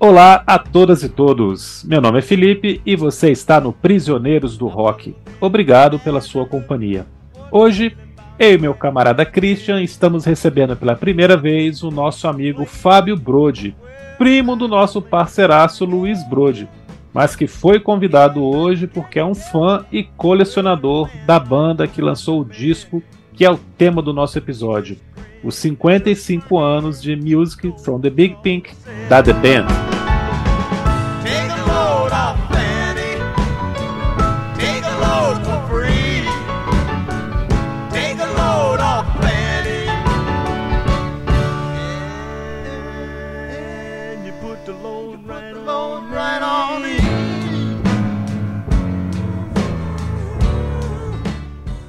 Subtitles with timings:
[0.00, 1.82] Olá a todas e todos.
[1.82, 5.16] Meu nome é Felipe e você está no Prisioneiros do Rock.
[5.40, 7.04] Obrigado pela sua companhia.
[7.50, 7.96] Hoje,
[8.38, 13.74] eu e meu camarada Christian estamos recebendo pela primeira vez o nosso amigo Fábio Brode,
[14.16, 16.68] primo do nosso parceiraço Luiz Brode,
[17.12, 22.42] mas que foi convidado hoje porque é um fã e colecionador da banda que lançou
[22.42, 23.02] o disco
[23.38, 24.96] que é o tema do nosso episódio,
[25.42, 28.70] os 55 anos de Music from the Big Pink
[29.08, 29.97] da The Band.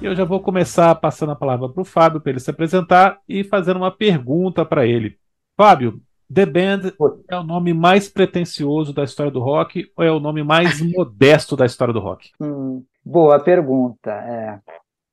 [0.09, 3.43] Eu já vou começar passando a palavra para o Fábio para ele se apresentar e
[3.43, 5.19] fazendo uma pergunta para ele.
[5.55, 6.01] Fábio,
[6.33, 6.93] The Band
[7.29, 11.55] é o nome mais pretensioso da história do rock ou é o nome mais modesto
[11.55, 12.31] da história do rock?
[12.41, 14.09] Hum, boa pergunta.
[14.09, 14.59] É.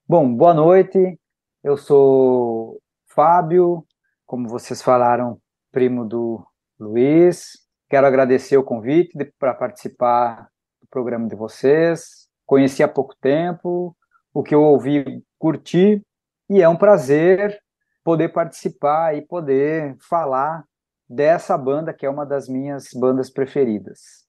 [0.08, 1.18] Bom, boa noite.
[1.62, 3.84] Eu sou Fábio,
[4.24, 5.38] como vocês falaram,
[5.70, 6.42] primo do
[6.80, 7.50] Luiz.
[7.90, 10.48] Quero agradecer o convite para participar
[10.80, 12.28] do programa de vocês.
[12.46, 13.94] Conheci há pouco tempo,
[14.36, 16.02] o que eu ouvi, curti,
[16.50, 17.58] e é um prazer
[18.04, 20.62] poder participar e poder falar
[21.08, 24.26] dessa banda que é uma das minhas bandas preferidas.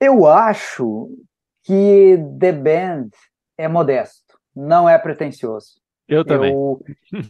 [0.00, 1.10] Eu acho
[1.62, 3.10] que The Band
[3.58, 5.74] é modesto, não é pretensioso.
[6.08, 6.50] Eu também.
[6.50, 6.82] Eu,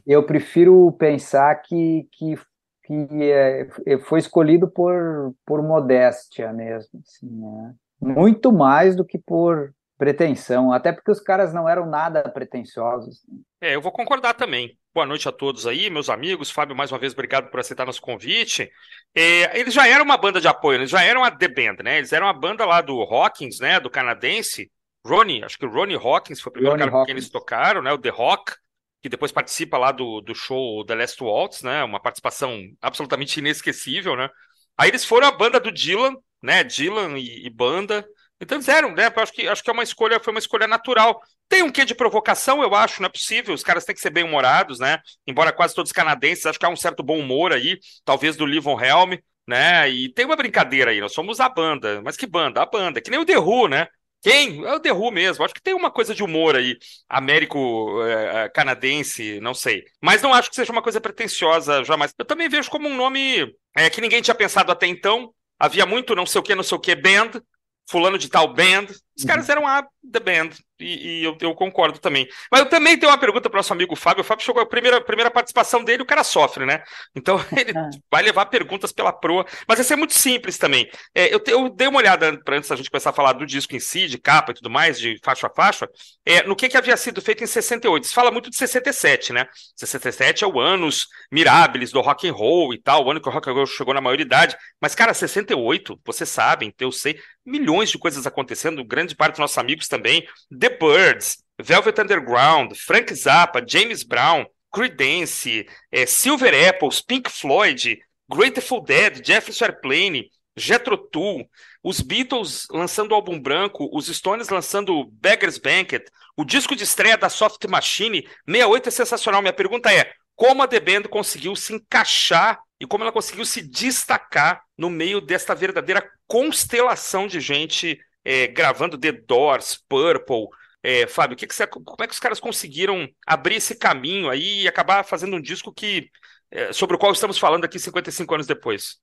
[0.06, 2.38] eu prefiro pensar que, que,
[2.84, 3.66] que é,
[4.04, 7.74] foi escolhido por, por modéstia mesmo, assim, né?
[8.00, 13.20] muito mais do que por pretensão, até porque os caras não eram nada pretensiosos.
[13.60, 14.76] É, eu vou concordar também.
[14.92, 16.50] Boa noite a todos aí, meus amigos.
[16.50, 18.68] Fábio, mais uma vez, obrigado por aceitar nosso convite.
[19.14, 21.98] É, eles já eram uma banda de apoio, eles já eram a The Band, né?
[21.98, 23.78] Eles eram a banda lá do Hawkins, né?
[23.78, 24.72] Do canadense.
[25.06, 27.80] Ronnie, acho que o Ronnie Hawkins foi o primeiro Ronnie cara com quem eles tocaram,
[27.80, 27.92] né?
[27.92, 28.54] O The Rock,
[29.00, 31.84] que depois participa lá do, do show The Last Waltz, né?
[31.84, 34.28] Uma participação absolutamente inesquecível, né?
[34.76, 36.64] Aí eles foram a banda do Dylan, né?
[36.64, 38.04] Dylan e, e banda.
[38.42, 39.10] Então eles eram, né?
[39.14, 41.22] Acho que, acho que é uma escolha, foi uma escolha natural.
[41.48, 43.54] Tem um quê de provocação, eu acho, não é possível.
[43.54, 44.98] Os caras têm que ser bem humorados, né?
[45.26, 48.80] Embora quase todos canadenses, acho que há um certo bom humor aí, talvez do Livon
[48.80, 49.12] Helm,
[49.46, 49.88] né?
[49.88, 52.02] E tem uma brincadeira aí, nós somos a banda.
[52.02, 52.60] Mas que banda?
[52.60, 53.86] A banda, que nem o The Who, né?
[54.22, 54.64] Quem?
[54.64, 55.44] É o The Who mesmo.
[55.44, 56.76] Acho que tem uma coisa de humor aí,
[57.08, 59.84] américo-canadense, não sei.
[60.00, 62.12] Mas não acho que seja uma coisa pretensiosa jamais.
[62.18, 65.32] Eu também vejo como um nome é, que ninguém tinha pensado até então.
[65.58, 67.40] Havia muito não sei o que, não sei o que, band,
[67.86, 68.88] fulano de tal band.
[69.22, 69.52] Os caras uhum.
[69.52, 70.50] eram a The Band,
[70.82, 72.28] e, e eu, eu, concordo também.
[72.50, 74.22] Mas eu também tenho uma pergunta para o nosso amigo Fábio.
[74.22, 76.82] O Fábio chegou a primeira, primeira participação dele, o cara sofre, né?
[77.14, 77.90] Então ele é.
[78.10, 79.46] vai levar perguntas pela proa.
[79.66, 80.90] Mas esse é muito simples também.
[81.14, 83.76] É, eu, eu, dei uma olhada para antes da gente começar a falar do disco
[83.76, 85.88] em si, de capa e tudo mais, de faixa a faixa,
[86.26, 88.06] é, no que, que havia sido feito em 68.
[88.06, 89.46] Se fala muito de 67, né?
[89.76, 93.32] 67 é o anos mirabilis do rock and roll e tal, o ano que o
[93.32, 94.56] rock and roll chegou na maioridade.
[94.80, 99.58] Mas, cara, 68, vocês sabem, eu sei, milhões de coisas acontecendo, grande parte dos nossos
[99.58, 100.26] amigos também.
[100.58, 107.98] The Birds, Velvet Underground, Frank Zappa, James Brown, Creedence, é, Silver Apples, Pink Floyd,
[108.30, 111.48] Grateful Dead, Jefferson Airplane, Jethro Tull,
[111.82, 116.04] os Beatles lançando o álbum branco, os Stones lançando Beggar's Banquet,
[116.36, 119.42] o disco de estreia da Soft Machine, 68 é sensacional.
[119.42, 123.62] Minha pergunta é, como a The Band conseguiu se encaixar e como ela conseguiu se
[123.62, 130.48] destacar no meio desta verdadeira constelação de gente é, gravando The Doors, Purple.
[130.82, 134.62] É, Fábio, que que você, como é que os caras conseguiram abrir esse caminho aí
[134.62, 136.10] e acabar fazendo um disco que
[136.50, 139.00] é, sobre o qual estamos falando aqui 55 anos depois?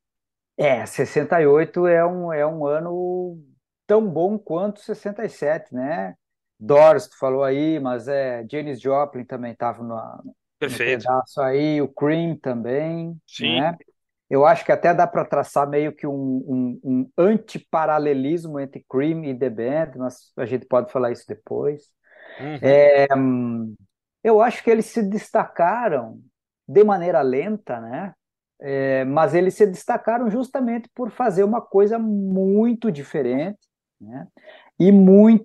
[0.58, 3.42] É, 68 é um, é um ano
[3.88, 6.16] tão bom quanto 67, né?
[6.60, 9.96] Doors, tu falou aí, mas é Janis Joplin também estava no,
[10.60, 11.04] Perfeito.
[11.04, 13.62] no pedaço aí, o Cream também, Sim.
[13.62, 13.78] né?
[14.30, 19.24] Eu acho que até dá para traçar meio que um, um, um antiparalelismo entre Cream
[19.26, 21.90] e The Band, mas a gente pode falar isso depois.
[22.40, 22.60] Uhum.
[22.62, 23.08] É,
[24.24, 26.20] eu acho que eles se destacaram
[26.68, 28.14] de maneira lenta, né?
[28.62, 33.58] É, mas eles se destacaram justamente por fazer uma coisa muito diferente,
[34.00, 34.28] né?
[34.78, 35.40] E muito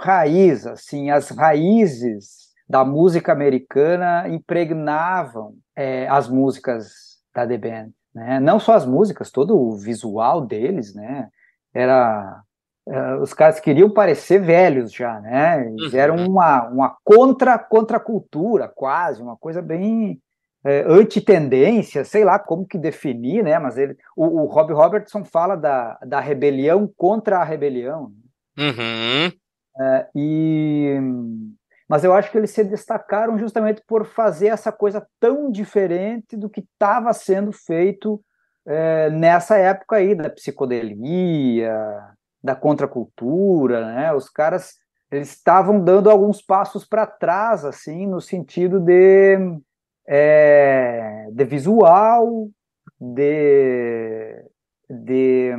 [0.00, 8.40] raiz, assim, as raízes da música americana impregnavam é, as músicas da The Band, né?
[8.40, 11.28] Não só as músicas, todo o visual deles, né?
[11.74, 12.42] Era
[12.86, 15.66] uh, os caras queriam parecer velhos já, né?
[15.66, 15.98] Eles uhum.
[15.98, 20.20] eram uma, uma contra contra cultura, quase uma coisa bem
[20.64, 23.58] é, antitendência, sei lá como que definir, né?
[23.58, 28.12] Mas ele, o, o Rob Robertson fala da, da rebelião contra a rebelião.
[28.56, 29.32] Uhum.
[29.80, 31.00] É, e
[31.92, 36.48] mas eu acho que eles se destacaram justamente por fazer essa coisa tão diferente do
[36.48, 38.18] que estava sendo feito
[38.66, 41.76] é, nessa época aí da psicodelia,
[42.42, 44.14] da contracultura, né?
[44.14, 44.76] Os caras
[45.10, 49.36] eles estavam dando alguns passos para trás, assim, no sentido de,
[50.08, 52.48] é, de visual,
[52.98, 54.46] de,
[54.88, 55.50] de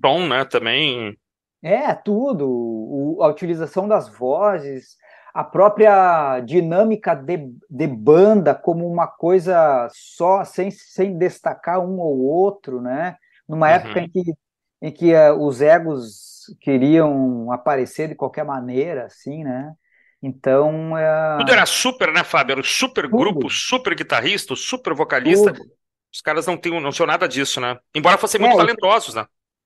[0.00, 0.46] tom, né?
[0.46, 1.14] Também
[1.62, 4.96] é tudo, o, a utilização das vozes,
[5.38, 7.38] a própria dinâmica de,
[7.70, 13.14] de banda como uma coisa só, sem, sem destacar um ou outro, né?
[13.48, 13.72] Numa uhum.
[13.72, 14.34] época em que,
[14.82, 19.74] em que uh, os egos queriam aparecer de qualquer maneira, assim, né?
[20.20, 20.94] Então.
[20.94, 21.38] Uh...
[21.38, 22.54] Tudo era super, né, Fábio?
[22.54, 23.16] Era o super Tudo.
[23.16, 25.52] grupo, super guitarrista, super vocalista.
[25.52, 25.70] Tudo.
[26.12, 27.78] Os caras não tinham, não tinham nada disso, né?
[27.94, 29.24] Embora fossem muito é, talentosos, né?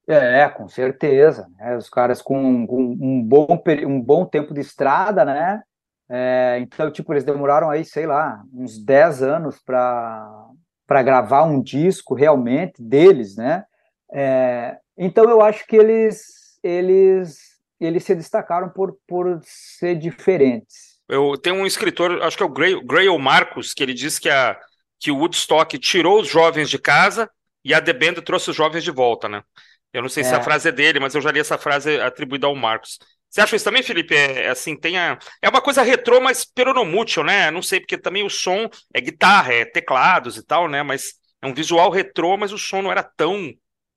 [0.08, 1.46] É, com certeza.
[1.58, 1.76] Né?
[1.76, 5.62] Os caras com, com, um, bom, um bom tempo de estrada, né?
[6.10, 12.14] É, então, tipo, eles demoraram aí, sei lá, uns 10 anos para gravar um disco
[12.14, 13.64] realmente deles, né?
[14.12, 17.38] É, então, eu acho que eles, eles,
[17.80, 21.00] eles se destacaram por, por ser diferentes.
[21.08, 24.28] Eu tenho um escritor, acho que é o Gray, Grail Marcos, que ele diz que,
[24.28, 24.58] a,
[25.00, 27.30] que o Woodstock tirou os jovens de casa
[27.64, 29.42] e a The Band trouxe os jovens de volta, né?
[29.92, 30.26] Eu não sei é.
[30.26, 30.42] se a é.
[30.42, 32.98] frase é dele, mas eu já li essa frase atribuída ao Marcos.
[33.28, 34.14] Você acha isso também, Felipe?
[34.14, 35.18] É, é assim, tem a...
[35.40, 37.50] é uma coisa retrô, mas peronomútil, né?
[37.50, 40.82] Não sei, porque também o som é guitarra, é teclados e tal, né?
[40.82, 43.50] Mas é um visual retrô, mas o som não era tão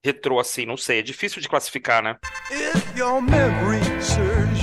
[0.03, 0.99] retrô assim, não sei.
[0.99, 2.15] É difícil de classificar, né?
[2.49, 4.54] If your memory serves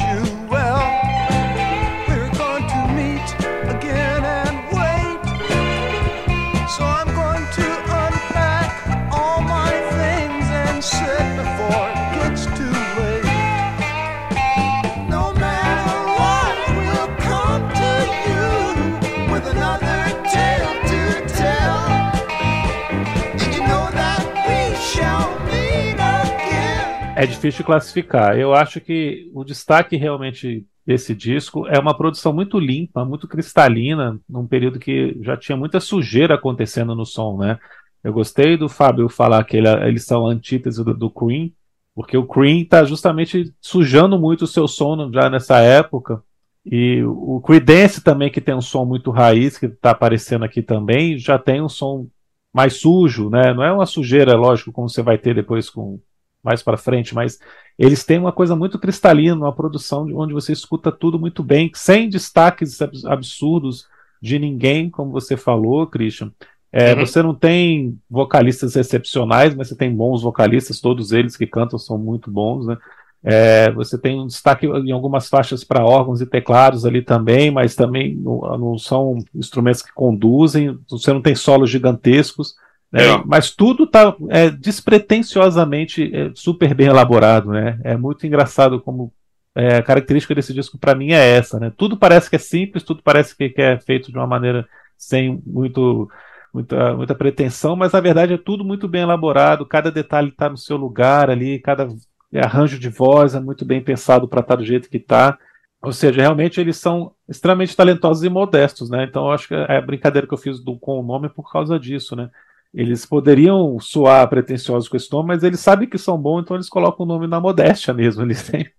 [27.22, 28.36] É difícil classificar.
[28.36, 34.18] Eu acho que o destaque realmente desse disco é uma produção muito limpa, muito cristalina,
[34.28, 37.60] num período que já tinha muita sujeira acontecendo no som, né?
[38.02, 41.54] Eu gostei do Fábio falar que ele, eles são antítese do, do Queen,
[41.94, 46.20] porque o Cream está justamente sujando muito o seu som já nessa época.
[46.66, 51.16] E o Creedence também, que tem um som muito raiz, que está aparecendo aqui também,
[51.16, 52.08] já tem um som
[52.52, 53.54] mais sujo, né?
[53.54, 56.00] Não é uma sujeira, lógico, como você vai ter depois com
[56.42, 57.38] mais para frente, mas
[57.78, 62.08] eles têm uma coisa muito cristalina, uma produção onde você escuta tudo muito bem, sem
[62.08, 63.86] destaques absurdos
[64.20, 66.32] de ninguém, como você falou, Christian.
[66.72, 67.00] É, uhum.
[67.06, 71.98] Você não tem vocalistas excepcionais, mas você tem bons vocalistas, todos eles que cantam são
[71.98, 72.78] muito bons, né?
[73.24, 77.76] É, você tem um destaque em algumas faixas para órgãos e teclados ali também, mas
[77.76, 82.56] também não, não, são instrumentos que conduzem, você não tem solos gigantescos.
[82.92, 83.06] Né?
[83.06, 83.22] É.
[83.24, 87.80] Mas tudo está é, despretensiosamente é, super bem elaborado, né?
[87.82, 89.12] É muito engraçado como
[89.54, 91.72] é, a característica desse disco para mim é essa, né?
[91.76, 94.68] Tudo parece que é simples, tudo parece que, que é feito de uma maneira
[94.98, 96.08] sem muito
[96.52, 100.56] muita, muita pretensão, mas na verdade é tudo muito bem elaborado, cada detalhe está no
[100.58, 101.88] seu lugar ali, cada
[102.34, 105.38] arranjo de voz é muito bem pensado para estar tá do jeito que está.
[105.82, 109.04] Ou seja, realmente eles são extremamente talentosos e modestos, né?
[109.04, 111.50] Então eu acho que é a brincadeira que eu fiz do, com o nome por
[111.50, 112.30] causa disso, né?
[112.74, 116.70] Eles poderiam soar pretensiosos com esse nome, mas eles sabem que são bons, então eles
[116.70, 118.22] colocam o nome na modéstia mesmo.
[118.24, 118.70] Eles têm,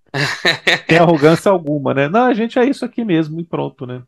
[0.88, 2.10] têm arrogância alguma, né?
[2.10, 4.02] Não, a gente é isso aqui mesmo e pronto, né?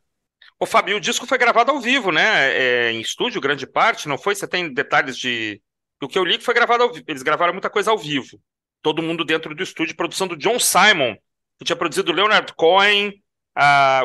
[0.60, 2.52] Ô, Fábio, o disco foi gravado ao vivo, né?
[2.58, 4.34] É, em estúdio, grande parte, não foi?
[4.34, 5.62] Você tem detalhes de.
[6.02, 7.06] O que eu li que foi gravado ao vivo.
[7.08, 8.40] Eles gravaram muita coisa ao vivo.
[8.82, 11.16] Todo mundo dentro do estúdio, produção do John Simon,
[11.60, 13.14] que tinha produzido Leonard Cohen,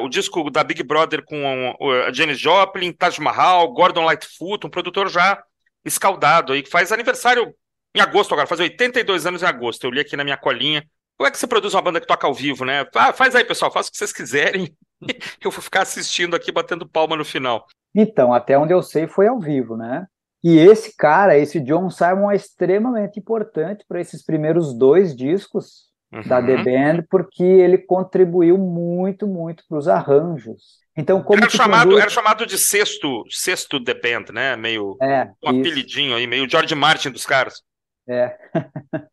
[0.02, 5.08] o disco da Big Brother com a Janis Joplin, Taj Mahal, Gordon Lightfoot, um produtor
[5.08, 5.42] já
[5.84, 7.54] escaldado aí, que faz aniversário
[7.94, 9.84] em agosto agora, faz 82 anos em agosto.
[9.84, 10.84] Eu li aqui na minha colinha.
[11.16, 12.86] Como é que você produz uma banda que toca ao vivo, né?
[12.94, 14.74] Ah, faz aí, pessoal, faça o que vocês quiserem.
[15.44, 17.66] eu vou ficar assistindo aqui, batendo palma no final.
[17.94, 20.06] Então, até onde eu sei, foi ao vivo, né?
[20.42, 26.22] E esse cara, esse John Simon, é extremamente importante para esses primeiros dois discos uhum.
[26.26, 30.80] da The Band, porque ele contribuiu muito, muito para os arranjos.
[30.96, 32.00] Então, como era, chamado, produz...
[32.00, 34.56] era chamado de sexto, sexto The Band, né?
[34.56, 35.60] Meio é, um isso.
[35.60, 37.62] apelidinho aí, meio George Martin dos caras.
[38.08, 38.36] É.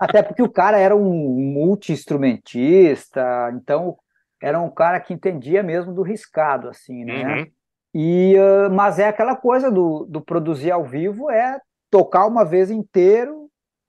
[0.00, 1.12] Até porque o cara era um
[1.52, 3.96] multi-instrumentista, então
[4.40, 7.26] era um cara que entendia mesmo do riscado, assim, né?
[7.26, 7.46] Uhum.
[7.94, 11.60] E, uh, mas é aquela coisa do, do produzir ao vivo, é
[11.90, 13.41] tocar uma vez inteiro,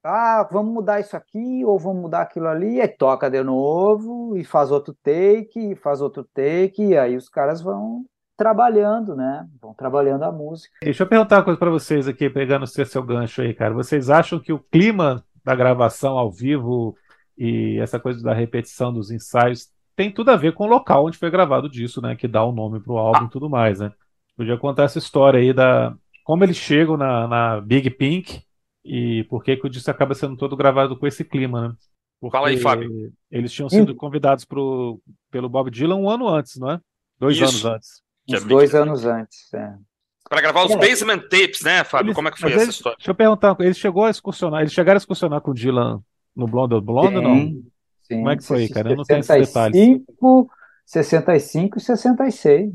[0.04, 4.44] ah, vamos mudar isso aqui, ou vamos mudar aquilo ali, aí toca de novo, e
[4.44, 8.06] faz outro take, faz outro take, e aí os caras vão
[8.36, 9.48] trabalhando, né?
[9.62, 10.76] Vão trabalhando a música.
[10.82, 13.74] Deixa eu perguntar uma coisa para vocês aqui, pegando o seu gancho aí, cara.
[13.74, 16.98] Vocês acham que o clima da gravação ao vivo
[17.38, 21.18] e essa coisa da repetição dos ensaios tem tudo a ver com o local onde
[21.18, 22.16] foi gravado disso, né?
[22.16, 23.92] Que dá o um nome pro álbum e tudo mais, né?
[24.36, 25.94] Podia contar essa história aí da
[26.24, 28.42] como eles chegam na, na Big Pink
[28.84, 31.76] e por que, que o disco acaba sendo todo gravado com esse clima, né?
[32.20, 33.12] Porque Fala aí, Fábio.
[33.30, 33.96] Eles tinham sido hum.
[33.96, 35.00] convidados pro,
[35.30, 36.80] pelo Bob Dylan um ano antes, não é?
[37.20, 37.46] Dois Isso.
[37.46, 38.04] anos antes.
[38.30, 39.74] Uns é dois anos antes, é.
[40.30, 40.78] Para gravar os é.
[40.78, 42.08] basement tapes, né, Fábio?
[42.08, 42.98] Eles, Como é que foi essa eles, história?
[42.98, 46.02] Deixa eu perguntar, eles chegou a excursionar, eles chegaram a excursionar com o Dylan
[46.36, 47.36] no Blonde Blonde, não?
[48.04, 48.92] Sim, Como é que foi, cara?
[48.92, 50.02] Eu não tenho esses detalhes.
[50.86, 52.74] 65 e 66.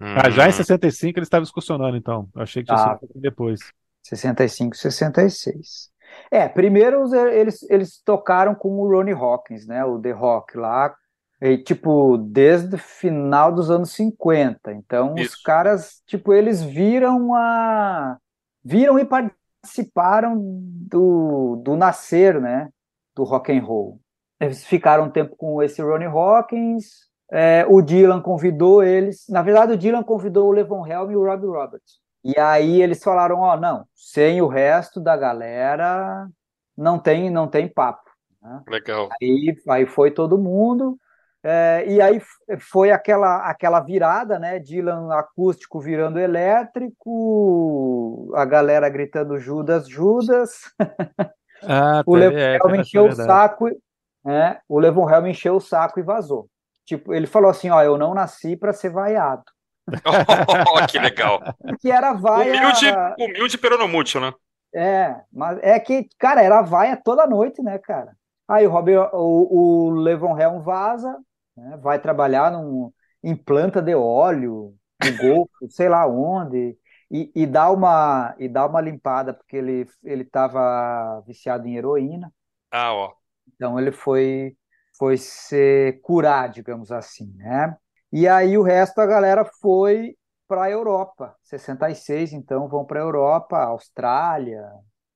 [0.00, 2.28] Ah, já em 65 ele estava excursionando, então.
[2.34, 3.60] Eu achei que tinha ah, sido depois.
[4.02, 5.90] 65 e 66.
[6.30, 9.84] É, primeiro eles, eles tocaram com o Ronnie Hawkins, né?
[9.84, 10.94] O The Rock lá,
[11.40, 14.72] e, tipo, desde o final dos anos 50.
[14.72, 15.34] Então, Isso.
[15.34, 18.18] os caras, tipo, eles viram a.
[18.62, 22.68] viram e participaram do, do nascer, né?
[23.16, 23.98] Do rock and roll.
[24.38, 27.08] Eles ficaram um tempo com esse Ronnie Hawkins.
[27.32, 29.24] É, o Dylan convidou eles.
[29.28, 32.00] Na verdade, o Dylan convidou o Levon Helm e o Robbie Roberts.
[32.24, 36.28] E aí eles falaram: ó, oh, não, sem o resto da galera,
[36.76, 38.10] não tem, não tem papo.
[38.42, 38.62] Né?
[38.68, 39.08] Legal.
[39.20, 40.98] Aí, aí foi todo mundo.
[41.42, 42.20] É, e aí
[42.58, 44.58] foi aquela, aquela virada, né?
[44.58, 47.10] Dylan acústico virando elétrico,
[48.34, 50.70] a galera gritando Judas, Judas.
[51.62, 53.70] Ah, o Levon é, Helm encheu o saco,
[54.22, 54.58] né?
[54.68, 56.46] O Levon Helm encheu o saco e vazou.
[56.84, 59.44] Tipo, ele falou assim: ó, eu não nasci para ser vaiado.
[60.06, 61.40] oh, que legal.
[61.80, 62.52] Que era vaia.
[62.52, 62.86] Humilde,
[63.18, 64.32] humilde peronomútil, né?
[64.74, 68.14] É, mas é que, cara, era vaia toda noite, né, cara?
[68.48, 71.16] Aí o, Robin, o, o Levon Helm vaza,
[71.56, 71.78] né?
[71.82, 72.92] vai trabalhar num,
[73.22, 76.76] em planta de óleo, no Golfo, sei lá onde,
[77.10, 82.32] e, e, dá uma, e dá uma limpada, porque ele estava viciado em heroína.
[82.70, 83.12] Ah, ó.
[83.54, 84.56] Então ele foi,
[84.96, 87.76] foi se curar, digamos assim, né?
[88.12, 90.16] E aí o resto a galera foi
[90.48, 91.36] para a Europa.
[91.42, 94.68] 66, então, vão para a Europa, Austrália,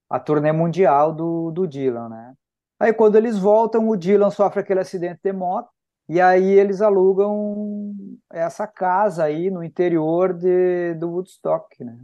[0.08, 2.34] a turnê mundial do, do Dylan, né?
[2.78, 5.68] Aí quando eles voltam, o Dylan sofre aquele acidente de moto,
[6.08, 7.94] e aí eles alugam
[8.30, 11.98] essa casa aí no interior de, do Woodstock, né?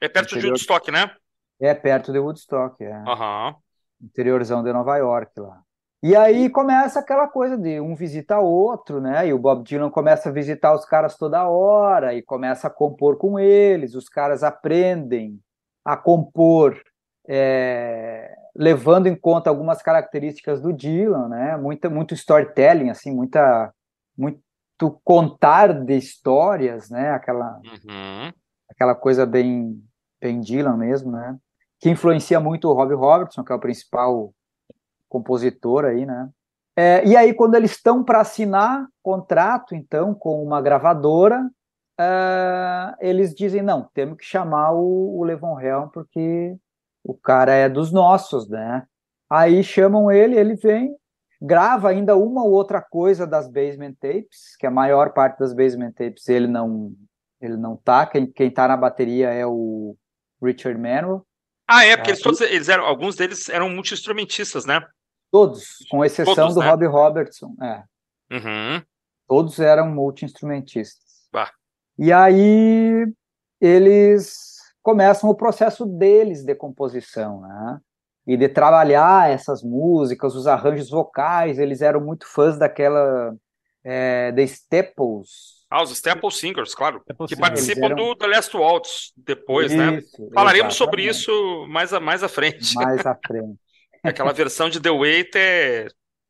[0.00, 1.14] É perto de Woodstock, né?
[1.60, 2.98] É perto de Woodstock, é.
[2.98, 3.54] Uhum.
[4.00, 5.62] Interiorzão de Nova York lá.
[6.02, 9.28] E aí começa aquela coisa de um visita outro, né?
[9.28, 13.16] E o Bob Dylan começa a visitar os caras toda hora e começa a compor
[13.16, 13.94] com eles.
[13.94, 15.38] Os caras aprendem
[15.84, 16.76] a compor
[17.28, 21.56] é, levando em conta algumas características do Dylan, né?
[21.56, 23.72] Muita, muito storytelling, assim, muita,
[24.18, 24.42] muito
[25.04, 27.12] contar de histórias, né?
[27.12, 28.32] Aquela, uhum.
[28.68, 29.80] aquela coisa bem,
[30.20, 31.38] bem Dylan mesmo, né?
[31.78, 34.34] Que influencia muito o Robbie Robertson, que é o principal
[35.12, 36.30] compositor aí, né?
[36.74, 41.50] É, e aí, quando eles estão para assinar contrato, então, com uma gravadora,
[42.00, 46.56] é, eles dizem, não, temos que chamar o, o Levon Helm, porque
[47.04, 48.84] o cara é dos nossos, né?
[49.28, 50.96] Aí chamam ele, ele vem,
[51.40, 55.92] grava ainda uma ou outra coisa das basement tapes, que a maior parte das basement
[55.92, 56.92] tapes ele não
[57.40, 59.96] ele não tá, quem, quem tá na bateria é o
[60.40, 61.26] Richard Manuel.
[61.66, 64.80] Ah, é, porque é, eles todos eles eram, alguns deles eram multi-instrumentistas, né?
[65.32, 66.68] Todos, com exceção todos, do né?
[66.68, 67.82] Robbie Robertson, é.
[68.30, 68.82] Uhum.
[69.26, 71.02] Todos eram multi-instrumentistas.
[71.98, 73.06] E aí
[73.60, 77.80] eles começam o processo deles de composição, né?
[78.26, 83.34] E de trabalhar essas músicas, os arranjos vocais, eles eram muito fãs daquela
[83.84, 85.62] é, The Staples.
[85.70, 87.96] Ah, os Staples Singers, claro, que participam eram...
[87.96, 89.98] do The Last Waltz depois, né?
[89.98, 90.28] isso, né?
[90.34, 92.74] Falaremos sobre isso mais, a, mais à frente.
[92.74, 93.58] Mais à frente.
[94.02, 95.88] Aquela versão de The Wait é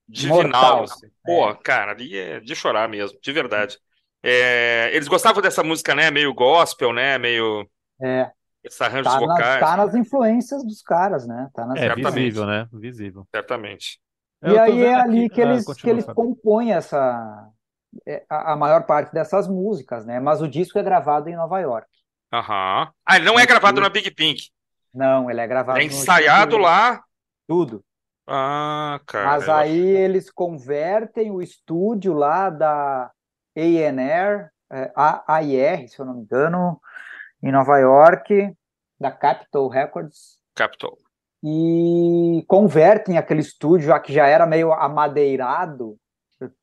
[0.09, 0.85] divinal.
[0.85, 1.09] Assim.
[1.25, 1.55] Pô, é.
[1.55, 3.79] cara, ali é de chorar mesmo, de verdade.
[4.23, 6.11] É, eles gostavam dessa música, né?
[6.11, 7.19] Meio gospel, né?
[7.19, 7.69] Meio.
[8.01, 8.31] É.
[8.63, 9.61] Esses arranjos tá vocais.
[9.61, 11.51] tá nas influências dos caras, né?
[11.53, 12.69] Tá nas é visível, né?
[12.73, 13.27] Visível.
[13.35, 14.01] Certamente.
[14.45, 17.49] E aí é ali que, que eles, ah, que eles compõem essa,
[18.07, 20.19] é, a, a, maior parte dessas músicas, né?
[20.19, 21.87] Mas o disco é gravado em Nova York.
[22.33, 22.91] Aham.
[23.05, 24.51] Ah, ele não é gravado na Big Pink.
[24.93, 25.79] Não, ele é gravado.
[25.79, 27.03] É ensaiado lá.
[27.53, 27.85] Tudo.
[28.27, 29.27] Ah, cara.
[29.27, 33.11] Mas aí eles convertem o estúdio lá da
[33.55, 34.91] A&R, é,
[35.27, 36.81] AIR, se eu não me engano,
[37.43, 38.57] em Nova York,
[38.99, 40.39] da Capitol Records.
[40.55, 40.97] Capitol.
[41.45, 45.99] E convertem aquele estúdio, já que já era meio amadeirado,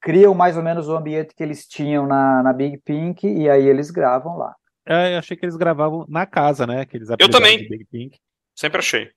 [0.01, 3.67] criam mais ou menos o ambiente que eles tinham na, na Big Pink e aí
[3.67, 4.55] eles gravam lá.
[4.87, 6.83] É, eu achei que eles gravavam na casa, né?
[6.83, 7.69] Que eles eu também.
[7.69, 8.17] Big Pink.
[8.55, 9.11] Sempre achei.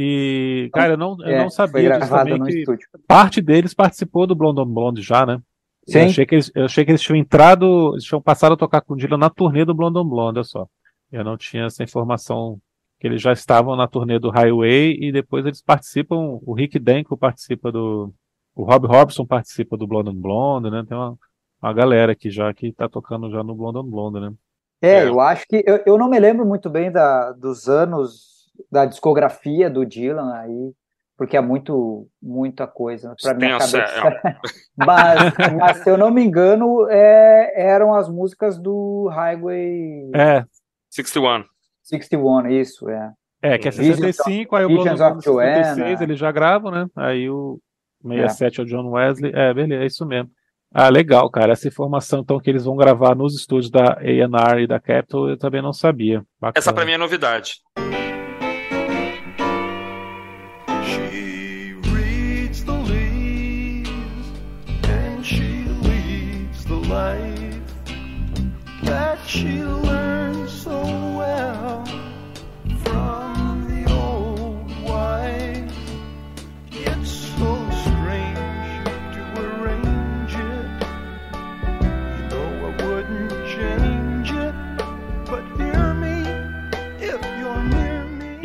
[0.00, 2.88] E, cara, eu não, eu não é, sabia disso também que estúdio.
[3.08, 5.40] parte deles participou do Blonde on Blonde já, né?
[5.88, 5.98] Sim.
[5.98, 8.80] Eu achei, que eles, eu achei que eles tinham entrado, eles tinham passado a tocar
[8.80, 10.68] com o Dylan na turnê do Blonde on Blonde, olha só.
[11.10, 12.60] Eu não tinha essa informação
[13.00, 17.18] que eles já estavam na turnê do Highway e depois eles participam, o Rick Denko
[17.18, 18.14] participa do,
[18.54, 20.84] o Rob Robson participa do Blonde on Blonde, né?
[20.88, 21.18] Tem uma,
[21.60, 24.32] uma galera aqui já que tá tocando já no Blonde on Blonde, né?
[24.80, 25.08] É, é.
[25.08, 28.37] eu acho que eu, eu não me lembro muito bem da, dos anos
[28.70, 30.72] da discografia do Dylan aí,
[31.16, 33.78] porque é muito muita coisa para minha cabeça.
[33.78, 34.36] É.
[34.76, 40.10] mas, mas, se eu não me engano, é, eram as músicas do Highway.
[40.14, 40.44] É.
[40.90, 41.44] 61.
[41.82, 43.12] 61, isso, é.
[43.40, 46.86] É, que é 65, aí o Blonde on 66, eles já gravam, né?
[46.96, 47.60] Aí o
[48.02, 49.32] 67 é, é o John Wesley.
[49.34, 50.30] É, beleza, é isso mesmo.
[50.72, 51.52] Ah, legal, cara.
[51.52, 55.38] Essa informação então que eles vão gravar nos estúdios da A&R e da Capitol, eu
[55.38, 56.22] também não sabia.
[56.38, 56.58] Bacana.
[56.58, 57.54] Essa para mim é novidade.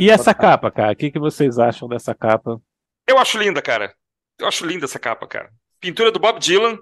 [0.03, 0.91] E essa capa, cara?
[0.91, 2.61] O que, que vocês acham dessa capa?
[3.07, 3.95] Eu acho linda, cara.
[4.37, 5.49] Eu acho linda essa capa, cara.
[5.79, 6.77] Pintura do Bob Dylan.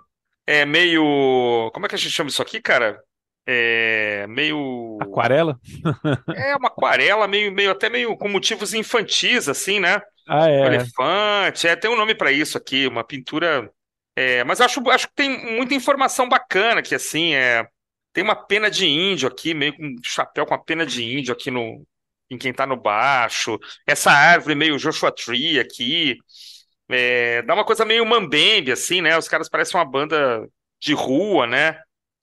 [0.47, 1.69] É meio.
[1.71, 2.99] Como é que a gente chama isso aqui, cara?
[3.45, 4.97] É meio.
[5.01, 5.59] Aquarela?
[6.35, 10.01] é uma aquarela, meio, meio até meio com motivos infantis, assim, né?
[10.27, 10.61] Ah, é.
[10.61, 11.67] Um elefante.
[11.67, 13.69] É, tem um nome para isso aqui, uma pintura.
[14.15, 17.65] É, mas acho, acho que tem muita informação bacana que assim é.
[18.13, 21.33] Tem uma pena de índio aqui, meio com um chapéu com a pena de índio
[21.33, 21.85] aqui no,
[22.31, 26.17] em quem tá no baixo, essa árvore meio Joshua Tree aqui,
[26.89, 29.17] é, dá uma coisa meio mambembe, assim, né?
[29.17, 30.47] Os caras parecem uma banda
[30.79, 31.79] de rua, né?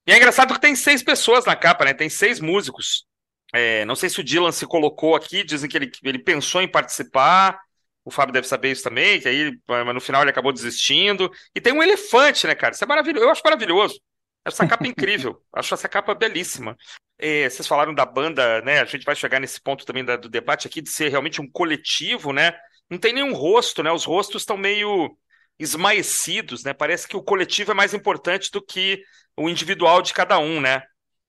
[0.09, 1.93] E é engraçado que tem seis pessoas na capa, né?
[1.93, 3.05] Tem seis músicos.
[3.53, 6.67] É, não sei se o Dylan se colocou aqui, dizem que ele, ele pensou em
[6.67, 7.61] participar.
[8.07, 11.31] O Fábio deve saber isso também, que aí no final ele acabou desistindo.
[11.55, 12.73] E tem um elefante, né, cara?
[12.73, 13.27] Isso é maravilhoso.
[13.27, 14.01] Eu acho maravilhoso.
[14.47, 15.43] Essa capa é incrível.
[15.53, 16.75] Acho essa capa belíssima.
[17.19, 18.81] É, vocês falaram da banda, né?
[18.81, 21.51] A gente vai chegar nesse ponto também da, do debate aqui de ser realmente um
[21.51, 22.59] coletivo, né?
[22.89, 23.93] Não tem nenhum rosto, né?
[23.93, 25.15] Os rostos estão meio
[25.59, 26.73] esmaecidos, né?
[26.73, 29.03] Parece que o coletivo é mais importante do que
[29.37, 30.83] o individual de cada um, né?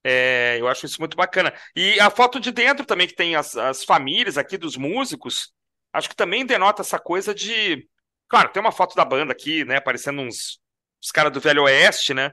[0.03, 1.53] É, eu acho isso muito bacana.
[1.75, 5.51] E a foto de dentro também, que tem as, as famílias aqui dos músicos,
[5.93, 7.87] acho que também denota essa coisa de.
[8.27, 9.77] Claro, tem uma foto da banda aqui, né?
[9.77, 10.59] Aparecendo uns,
[11.03, 12.31] os caras do Velho Oeste, né?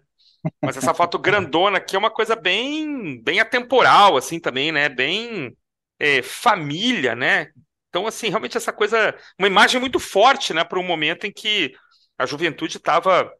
[0.62, 4.88] Mas essa foto grandona aqui é uma coisa bem, bem atemporal, assim, também, né?
[4.88, 5.56] Bem
[5.98, 7.48] é, família, né?
[7.88, 10.62] Então, assim, realmente essa coisa, uma imagem muito forte, né?
[10.62, 11.74] Para um momento em que
[12.18, 13.30] a juventude estava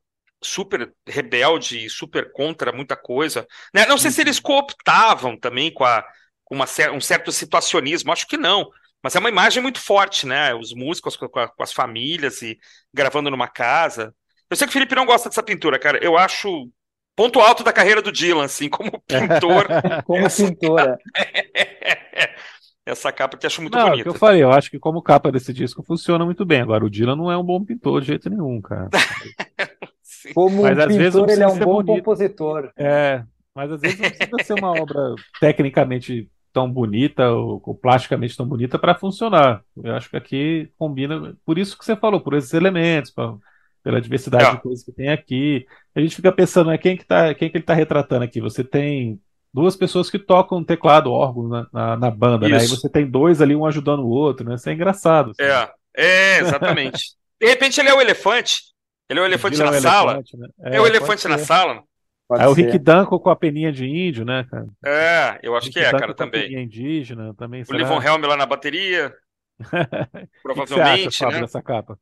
[0.43, 3.47] super rebelde, super contra muita coisa.
[3.75, 3.87] Né?
[3.87, 4.43] Não sei se eles uhum.
[4.43, 6.05] cooptavam também com, a,
[6.45, 8.69] com uma, um certo situacionismo, acho que não.
[9.03, 10.55] Mas é uma imagem muito forte, né?
[10.55, 12.59] Os músicos com, com as famílias e
[12.93, 14.15] gravando numa casa.
[14.51, 16.03] Eu sei que o Felipe não gosta dessa pintura, cara.
[16.03, 16.71] Eu acho
[17.15, 19.67] ponto alto da carreira do Dylan, assim, como pintor.
[20.05, 20.99] como pintora.
[22.87, 24.05] Essa capa que acho muito não, bonita.
[24.05, 26.61] Que eu falei, eu acho que como capa desse disco funciona muito bem.
[26.61, 28.90] Agora, o Dylan não é um bom pintor de jeito nenhum, cara.
[30.33, 31.96] como mas, às pintor, vezes, ele é um bom bonito.
[31.96, 32.70] compositor.
[32.77, 38.37] É, mas às vezes não precisa ser uma obra tecnicamente tão bonita ou, ou plasticamente
[38.37, 39.64] tão bonita para funcionar.
[39.83, 43.35] Eu acho que aqui combina, por isso que você falou, por esses elementos, pra,
[43.83, 44.51] pela diversidade é.
[44.53, 45.66] de coisas que tem aqui.
[45.92, 48.40] A gente fica pensando, né, quem que tá, quem que ele está retratando aqui?
[48.40, 49.20] Você tem
[49.57, 52.55] duas pessoas que tocam teclado, órgão na, na, na banda, Isso.
[52.55, 52.61] né?
[52.61, 54.57] Aí você tem dois ali, um ajudando o outro, né?
[54.57, 55.31] Isso é engraçado.
[55.31, 55.51] Assim.
[55.51, 57.16] É, é, exatamente.
[57.40, 58.61] De repente ele é o elefante.
[59.09, 60.12] Ele é o elefante na é sala.
[60.12, 60.49] Elefante, né?
[60.61, 61.83] é, é, o elefante na sala.
[62.29, 64.66] Pode é o Rick Danko com a peninha de índio, né, cara?
[64.85, 66.40] É, eu acho que é, cara, também.
[66.40, 67.64] A peninha indígena também.
[67.66, 69.14] O Livon Helm lá na bateria.
[70.42, 71.40] provavelmente, que que você acha, né?
[71.40, 71.99] dessa capa?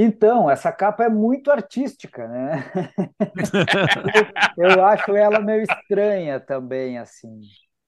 [0.00, 2.70] Então, essa capa é muito artística, né?
[4.56, 7.40] eu acho ela meio estranha também, assim.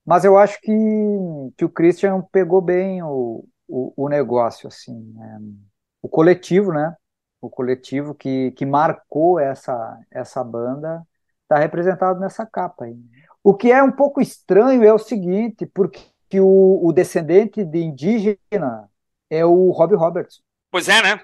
[0.05, 0.73] Mas eu acho que,
[1.57, 5.01] que o Christian pegou bem o, o, o negócio, assim.
[5.15, 5.39] Né?
[6.03, 6.97] O coletivo, né?
[7.41, 11.07] O coletivo que, que marcou essa, essa banda
[11.43, 12.99] está representado nessa capa aí.
[13.41, 18.91] O que é um pouco estranho é o seguinte, porque o, o descendente de indígena
[19.31, 20.43] é o Robbie Robertson.
[20.73, 21.21] Pois é, né?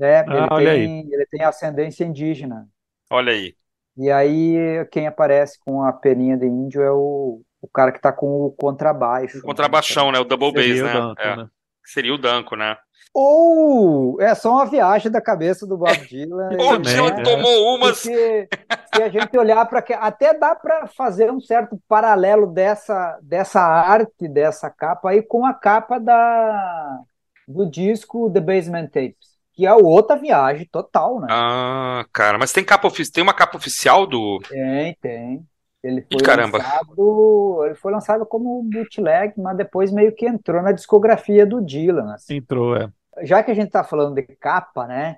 [0.00, 2.68] É, ah, ele, tem, ele tem ascendência indígena.
[3.10, 3.54] Olha aí.
[3.96, 8.12] E aí quem aparece com a peninha de índio é o, o cara que tá
[8.12, 9.38] com o contrabaixo.
[9.38, 10.20] O contrabaixão, né?
[10.20, 10.92] O double bass, né?
[10.92, 11.36] Danco, é.
[11.36, 11.48] né?
[11.84, 12.76] Seria o Danco, né?
[13.12, 16.50] Ou é só uma viagem da cabeça do Bob Dylan.
[16.50, 17.22] o Dylan né?
[17.22, 18.02] tomou umas.
[18.02, 18.48] Porque
[18.94, 23.60] se a gente olhar para que até dá para fazer um certo paralelo dessa dessa
[23.60, 27.00] arte dessa capa aí com a capa da
[27.46, 31.26] do disco The Basement Tapes, que é outra viagem total, né?
[31.28, 35.44] Ah, cara, mas tem capa tem uma capa oficial do Tem, tem.
[35.82, 36.58] Ele foi Caramba.
[36.58, 42.14] lançado, ele foi lançado como bootleg, mas depois meio que entrou na discografia do Dylan.
[42.14, 42.36] Assim.
[42.36, 42.88] Entrou, é.
[43.22, 45.16] Já que a gente está falando de capa, né?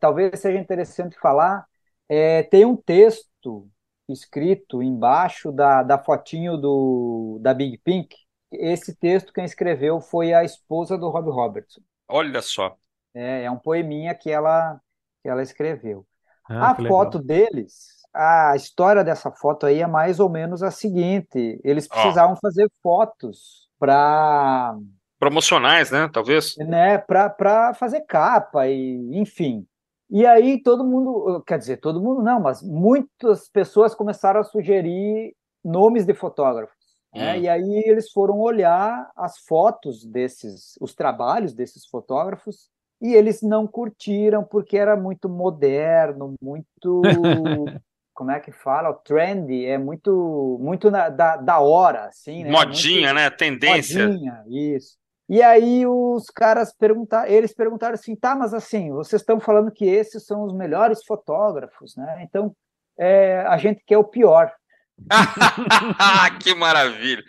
[0.00, 1.66] Talvez seja interessante falar.
[2.08, 3.68] É, tem um texto
[4.08, 8.14] escrito embaixo da, da fotinho do, da Big Pink.
[8.52, 11.80] Esse texto quem escreveu foi a esposa do Rob Robertson.
[12.06, 12.76] Olha só.
[13.14, 14.80] É, é um poeminha que ela,
[15.22, 16.06] que ela escreveu.
[16.48, 17.48] Ah, a foto legal.
[17.48, 22.40] deles a história dessa foto aí é mais ou menos a seguinte: eles precisavam oh.
[22.40, 24.76] fazer fotos para
[25.18, 26.08] promocionais, né?
[26.12, 26.54] Talvez.
[26.58, 29.66] Né, para fazer capa e enfim.
[30.08, 35.34] E aí todo mundo, quer dizer, todo mundo não, mas muitas pessoas começaram a sugerir
[35.64, 36.76] nomes de fotógrafos.
[37.12, 37.34] Né?
[37.34, 37.40] Hum.
[37.40, 42.68] E aí eles foram olhar as fotos desses, os trabalhos desses fotógrafos
[43.00, 47.02] e eles não curtiram porque era muito moderno, muito
[48.14, 48.90] como é que fala?
[48.90, 52.50] O trend é muito muito na, da, da hora, assim, né?
[52.50, 53.30] Modinha, muito, né?
[53.30, 54.08] Tendência.
[54.08, 54.96] Modinha, isso.
[55.28, 59.86] E aí os caras perguntaram, eles perguntaram assim, tá, mas assim, vocês estão falando que
[59.86, 62.22] esses são os melhores fotógrafos, né?
[62.22, 62.54] Então
[62.98, 64.52] é, a gente quer o pior.
[66.40, 67.24] que maravilha!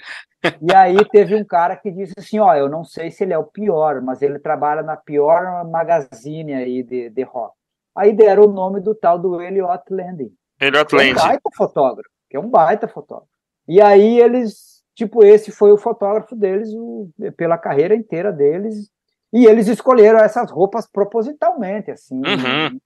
[0.62, 3.38] E aí teve um cara que disse assim, ó, eu não sei se ele é
[3.38, 7.54] o pior, mas ele trabalha na pior magazine aí de, de rock.
[7.96, 10.32] Aí deram o nome do tal do Elliot Landing.
[10.60, 11.10] Elliot Land.
[11.10, 13.30] É um baita fotógrafo, que é um baita fotógrafo.
[13.68, 18.90] E aí eles, tipo, esse foi o fotógrafo deles o, pela carreira inteira deles.
[19.34, 22.80] E eles escolheram essas roupas propositalmente, assim, uhum.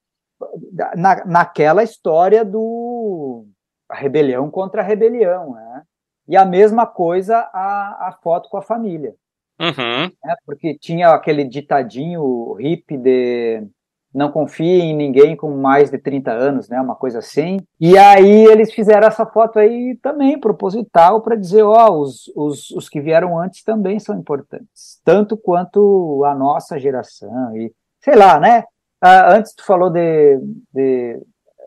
[0.95, 3.45] na, naquela história do
[3.89, 5.83] a rebelião contra a rebelião, né?
[6.29, 9.15] E a mesma coisa a, a foto com a família.
[9.59, 10.03] Uhum.
[10.23, 10.35] Né?
[10.45, 13.67] Porque tinha aquele ditadinho hippie de
[14.13, 17.59] não confie em ninguém com mais de 30 anos, né, uma coisa assim.
[17.79, 22.71] E aí eles fizeram essa foto aí também proposital para dizer, ó, oh, os, os,
[22.71, 27.71] os que vieram antes também são importantes, tanto quanto a nossa geração e
[28.03, 28.63] sei lá, né?
[29.01, 30.39] Ah, antes tu falou de,
[30.73, 31.21] de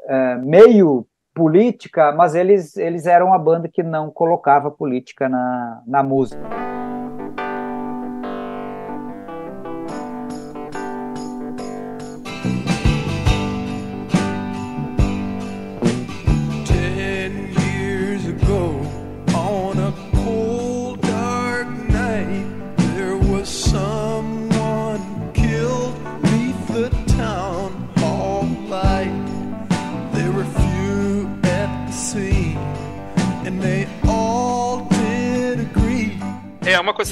[0.09, 6.03] é, meio política, mas eles eles eram uma banda que não colocava política na, na
[6.03, 6.72] música.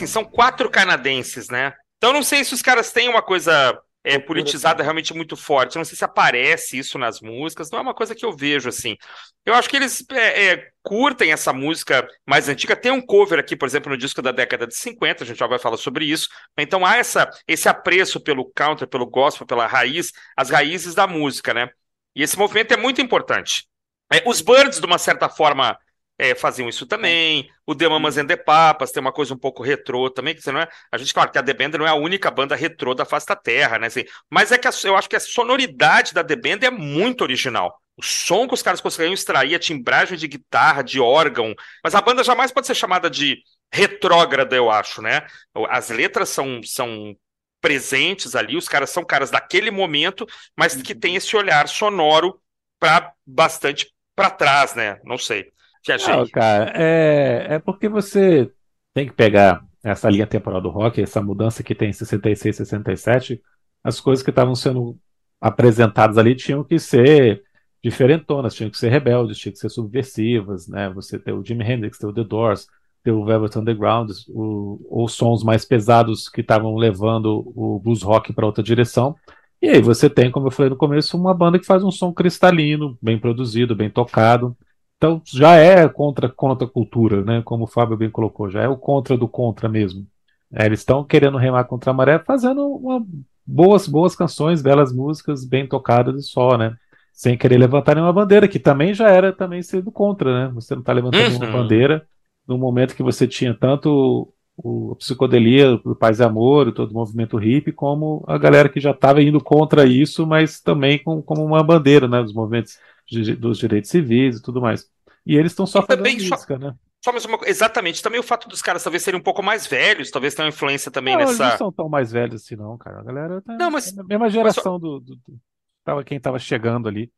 [0.05, 1.73] Assim, são quatro canadenses, né?
[1.99, 5.77] Então não sei se os caras têm uma coisa é, politizada realmente muito forte.
[5.77, 8.97] Não sei se aparece isso nas músicas, não é uma coisa que eu vejo assim.
[9.45, 12.75] Eu acho que eles é, é, curtem essa música mais antiga.
[12.75, 15.47] Tem um cover aqui, por exemplo, no disco da década de 50, a gente já
[15.47, 16.29] vai falar sobre isso.
[16.59, 21.53] Então há essa, esse apreço pelo country, pelo gospel, pela raiz, as raízes da música,
[21.53, 21.69] né?
[22.17, 23.69] E esse movimento é muito importante.
[24.13, 25.79] É, os Birds, de uma certa forma,
[26.21, 27.51] é, faziam isso também.
[27.67, 30.53] O The Mamas and the Papas tem uma coisa um pouco retrô também, que você
[30.53, 30.69] não é.
[30.93, 33.27] A gente, claro, que a The Band não é a única banda retrô da face
[33.27, 33.87] da Terra, né?
[33.87, 37.23] Assim, mas é que a, eu acho que a sonoridade da The Band é muito
[37.23, 37.81] original.
[37.97, 41.55] O som que os caras conseguiram extrair, a timbragem de guitarra, de órgão.
[41.83, 43.39] Mas a banda jamais pode ser chamada de
[43.73, 45.27] retrógrada, eu acho, né?
[45.71, 47.17] As letras são, são
[47.63, 52.39] presentes ali, os caras são caras daquele momento, mas que tem esse olhar sonoro
[52.79, 55.01] para bastante para trás, né?
[55.03, 55.51] Não sei.
[55.83, 56.15] Que achei.
[56.15, 58.51] Não, cara, é, é porque você
[58.95, 63.41] tem que pegar essa linha temporal do rock, essa mudança que tem em 66, 67,
[63.83, 64.99] as coisas que estavam sendo
[65.41, 67.43] apresentadas ali tinham que ser
[67.83, 70.91] diferentonas, tinham que ser rebeldes, tinham que ser subversivas, né?
[70.91, 72.67] Você tem o Jimi Hendrix, tem o The Doors,
[73.03, 78.35] tem o Velvet Underground, o, os sons mais pesados que estavam levando o blues rock
[78.35, 79.17] para outra direção.
[79.63, 82.13] E aí você tem, como eu falei no começo, uma banda que faz um som
[82.13, 84.57] cristalino, bem produzido, bem tocado,
[85.01, 87.41] Então já é contra contra a cultura, né?
[87.43, 90.07] Como o Fábio bem colocou, já é o contra do contra mesmo.
[90.53, 93.03] É, eles estão querendo remar contra a maré, fazendo uma,
[93.47, 96.77] boas boas canções, belas músicas, bem tocadas e só, né?
[97.15, 100.53] Sem querer levantar nenhuma bandeira, que também já era também sendo contra, né?
[100.55, 101.37] Você não está levantando uhum.
[101.37, 102.07] uma bandeira
[102.47, 106.95] no momento que você tinha tanto o, a psicodelia, o Paz e Amor, todo o
[106.95, 111.43] movimento hippie, como a galera que já estava indo contra isso, mas também com, como
[111.43, 112.23] uma bandeira, né?
[112.23, 112.79] Dos movimentos
[113.11, 114.87] de, dos direitos civis e tudo mais.
[115.27, 116.59] E eles estão só fazendo música, só...
[116.59, 116.75] né?
[117.03, 118.03] Só mais uma Exatamente.
[118.03, 121.15] Também o fato dos caras talvez serem um pouco mais velhos, talvez tenham influência também
[121.15, 121.33] não, nessa.
[121.33, 123.01] Eles não são tão mais velhos assim, não, cara.
[123.01, 123.95] A galera tá não, mas...
[123.95, 124.83] na mesma geração mas...
[124.83, 125.41] do, do, do,
[125.83, 127.11] Tava quem tava chegando ali.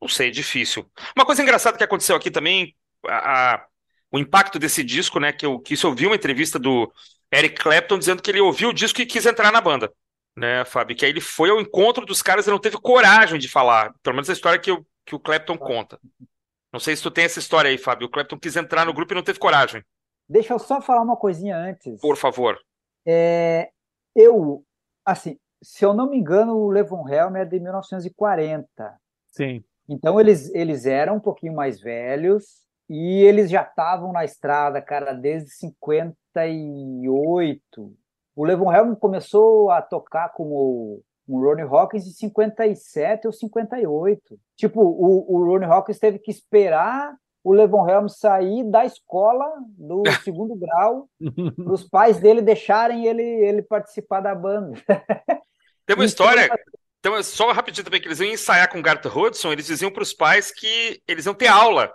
[0.00, 0.90] Não sei, difícil.
[1.14, 2.74] Uma coisa engraçada que aconteceu aqui também,
[3.06, 3.66] a, a,
[4.10, 5.32] o impacto desse disco, né?
[5.32, 6.90] Que eu, que isso eu vi uma entrevista do
[7.32, 9.92] Eric Clapton dizendo que ele ouviu o disco e quis entrar na banda.
[10.34, 10.96] Né, Fábio?
[10.96, 13.92] Que aí ele foi ao encontro dos caras e não teve coragem de falar.
[14.02, 15.98] Pelo menos a história que, eu, que o Clapton conta.
[16.72, 18.06] Não sei se tu tem essa história aí, Fábio.
[18.06, 19.84] O Clapton quis entrar no grupo e não teve coragem.
[20.28, 22.00] Deixa eu só falar uma coisinha antes.
[22.00, 22.56] Por favor.
[23.04, 23.70] É,
[24.14, 24.64] eu,
[25.04, 28.94] assim, se eu não me engano, o Levon Helm é de 1940.
[29.32, 29.64] Sim.
[29.88, 35.12] Então eles, eles eram um pouquinho mais velhos e eles já estavam na estrada, cara,
[35.12, 37.92] desde 58.
[38.36, 41.02] O Levon Helm começou a tocar como o
[41.38, 44.38] Ronnie Hawkins em 57 ou 58.
[44.56, 47.14] Tipo, o, o Ronnie Hawkins teve que esperar
[47.44, 51.08] o Levon Helm sair da escola do segundo grau
[51.56, 54.74] para os pais dele deixarem ele, ele participar da banda.
[55.86, 56.48] Tem uma história,
[57.00, 60.02] então, só rapidinho também, que eles iam ensaiar com o Garth Hudson, eles diziam para
[60.02, 61.92] os pais que eles iam ter aula.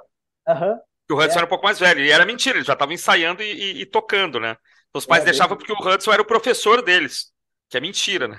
[0.47, 0.79] Uhum.
[1.07, 1.37] Que o Hudson é.
[1.37, 2.03] era um pouco mais velho.
[2.03, 4.57] E era mentira, eles já estavam ensaiando e, e, e, tocando, né?
[4.89, 7.31] Então, os pais é, deixavam porque o Hudson era o professor deles.
[7.69, 8.37] Que é mentira, né?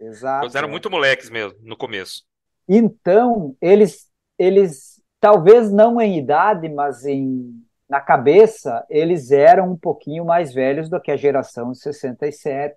[0.00, 0.44] Exato.
[0.44, 2.24] Eles eram muito moleques mesmo, no começo.
[2.68, 10.24] Então, eles, eles talvez não em idade, mas em, na cabeça, eles eram um pouquinho
[10.24, 12.76] mais velhos do que a geração de 67,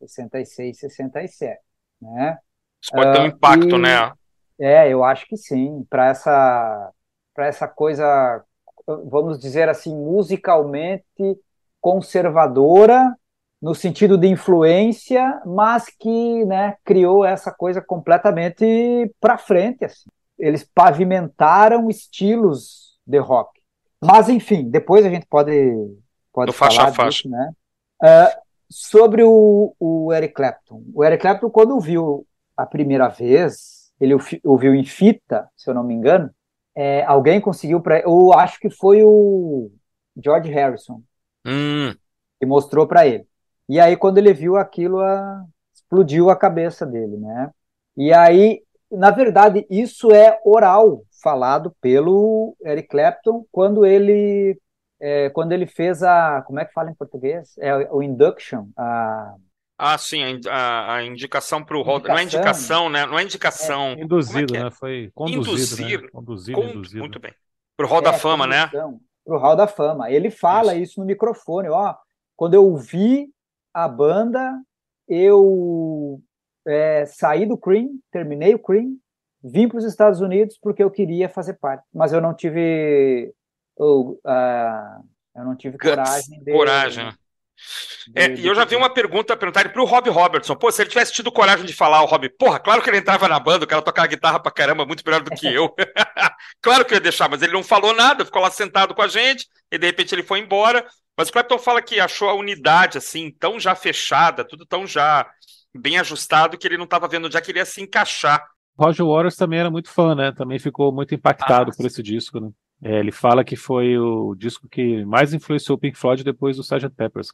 [0.00, 1.60] 66, 67,
[2.00, 2.38] né?
[2.80, 4.12] Isso pode ter um impacto, uh, e, né?
[4.58, 6.92] É, eu acho que sim, para essa,
[7.34, 8.44] para essa coisa,
[8.86, 11.04] vamos dizer assim, musicalmente
[11.80, 13.14] conservadora,
[13.64, 19.86] no sentido de influência, mas que né, criou essa coisa completamente para frente.
[19.86, 20.10] Assim.
[20.38, 23.58] Eles pavimentaram estilos de rock.
[24.04, 25.50] Mas, enfim, depois a gente pode,
[26.30, 27.28] pode falar faixa disso, faixa.
[27.30, 27.52] né?
[28.02, 30.82] Uh, sobre o, o Eric Clapton.
[30.94, 35.82] O Eric Clapton, quando viu a primeira vez, ele ouviu em fita, se eu não
[35.82, 36.30] me engano,
[36.76, 39.70] é, alguém conseguiu para, eu acho que foi o
[40.22, 41.00] George Harrison
[41.46, 41.94] hum.
[42.38, 43.26] que mostrou para ele.
[43.68, 45.44] E aí, quando ele viu aquilo, a...
[45.74, 47.50] explodiu a cabeça dele, né?
[47.96, 54.58] E aí, na verdade, isso é oral, falado pelo Eric Clapton quando ele
[55.00, 59.34] é, quando ele fez a como é que fala em português é o induction a
[59.76, 61.84] ah, sim, a, a indicação para o.
[61.84, 63.04] Não é indicação, né?
[63.06, 63.88] Não é indicação.
[63.88, 64.64] É, induzido, é é?
[64.64, 64.70] né?
[64.70, 65.50] Foi conduzido.
[65.50, 66.02] Induzir.
[66.02, 66.08] Né?
[66.12, 66.68] Conduzido, com...
[66.68, 67.00] induzido.
[67.00, 67.34] Muito bem.
[67.76, 68.68] Para o Hall da é, Fama, né?
[68.68, 68.86] Para
[69.26, 70.08] o Hall da Fama.
[70.10, 70.92] Ele fala isso.
[70.92, 71.92] isso no microfone, ó.
[72.36, 73.28] Quando eu vi
[73.74, 74.62] a banda,
[75.08, 76.22] eu
[76.66, 78.96] é, saí do Cream, terminei o Cream,
[79.42, 83.34] vim para os Estados Unidos porque eu queria fazer parte, mas eu não tive
[83.76, 85.04] eu, uh,
[85.36, 87.12] eu não tive coragem de, coragem né?
[88.14, 90.54] É, e eu já vi uma pergunta perguntarem pro Rob Robertson.
[90.54, 93.28] Pô, se ele tivesse tido coragem de falar o Rob, porra, claro que ele entrava
[93.28, 95.74] na banda, o cara tocava guitarra pra caramba, muito melhor do que eu.
[96.60, 99.08] claro que eu ia deixar, mas ele não falou nada, ficou lá sentado com a
[99.08, 100.86] gente, e de repente ele foi embora.
[101.16, 105.26] Mas o Clapton fala que achou a unidade, assim, tão já fechada, tudo tão já
[105.74, 108.44] bem ajustado, que ele não estava vendo onde é que ele ia se encaixar.
[108.76, 110.32] Roger Waters também era muito fã, né?
[110.32, 112.50] Também ficou muito impactado ah, por esse disco, né?
[112.82, 116.62] É, ele fala que foi o disco que mais influenciou o Pink Floyd depois do
[116.62, 116.90] Sgt.
[116.90, 117.28] Peppers.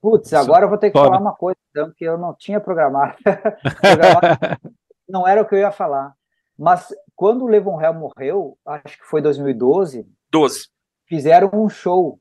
[0.00, 3.16] Putz, agora eu vou ter que falar uma coisa então, que eu não tinha programado.
[5.08, 6.14] não era o que eu ia falar.
[6.58, 10.06] Mas quando o Levon Hell morreu, acho que foi 2012.
[10.30, 10.68] 12.
[11.06, 12.20] Fizeram um show,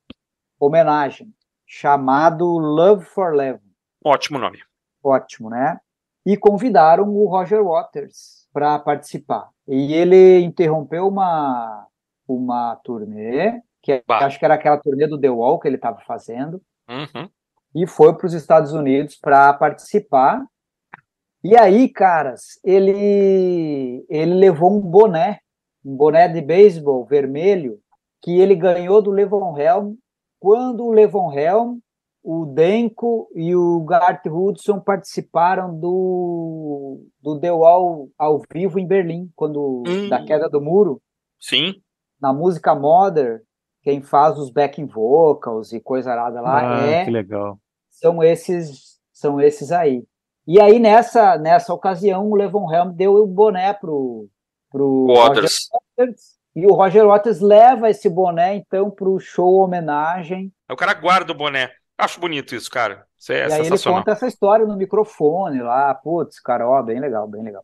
[0.59, 1.33] homenagem,
[1.65, 3.59] chamado Love for Levon.
[4.03, 4.59] Ótimo nome.
[5.03, 5.79] Ótimo, né?
[6.25, 9.49] E convidaram o Roger Waters para participar.
[9.67, 11.87] E ele interrompeu uma,
[12.35, 14.25] uma turnê, que bah.
[14.25, 17.29] acho que era aquela turnê do The Wall que ele estava fazendo, uhum.
[17.75, 20.45] e foi para os Estados Unidos para participar.
[21.43, 25.39] E aí, caras, ele, ele levou um boné,
[25.85, 27.79] um boné de beisebol vermelho,
[28.21, 29.95] que ele ganhou do Levon Helm,
[30.39, 31.79] quando o Levon Helm,
[32.21, 39.31] o Denko e o Garth Hudson participaram do, do The Wall ao vivo em Berlim,
[39.35, 40.09] quando hum.
[40.09, 41.01] da queda do muro.
[41.39, 41.81] Sim.
[42.21, 43.39] Na música modern,
[43.83, 47.57] quem faz os backing vocals e coisa arada lá Ah, é que legal.
[47.89, 50.03] são esses são esses aí.
[50.47, 54.27] E aí nessa nessa ocasião o Levon Helm deu o boné pro
[54.71, 55.69] pro Waters.
[55.71, 56.21] Roger Waters
[56.55, 60.51] e o Roger Waters leva esse boné então pro show homenagem.
[60.67, 61.71] Aí o cara guarda o boné.
[61.97, 63.05] Acho bonito isso, cara.
[63.17, 66.99] Isso é e aí ele conta essa história no microfone lá, putz, cara, ó, bem
[66.99, 67.63] legal, bem legal.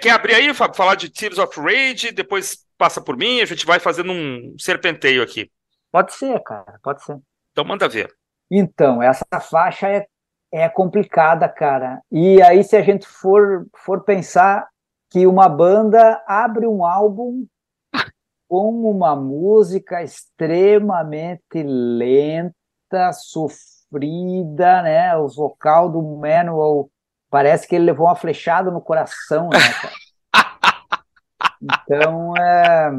[0.00, 0.76] Quer abrir aí, Fábio?
[0.76, 5.22] Falar de Tears of Rage, depois passa por mim, a gente vai fazendo um serpenteio
[5.22, 5.50] aqui.
[5.90, 7.18] Pode ser, cara, pode ser.
[7.52, 8.14] Então manda ver.
[8.50, 10.06] Então, essa faixa é,
[10.52, 12.00] é complicada, cara.
[12.10, 14.66] E aí, se a gente for, for pensar
[15.10, 17.46] que uma banda abre um álbum
[18.48, 25.16] com uma música extremamente lenta, sofrida, né?
[25.16, 26.90] O vocal do Manuel
[27.30, 29.94] parece que ele levou uma flechada no coração, né, cara?
[31.60, 32.90] Então, é,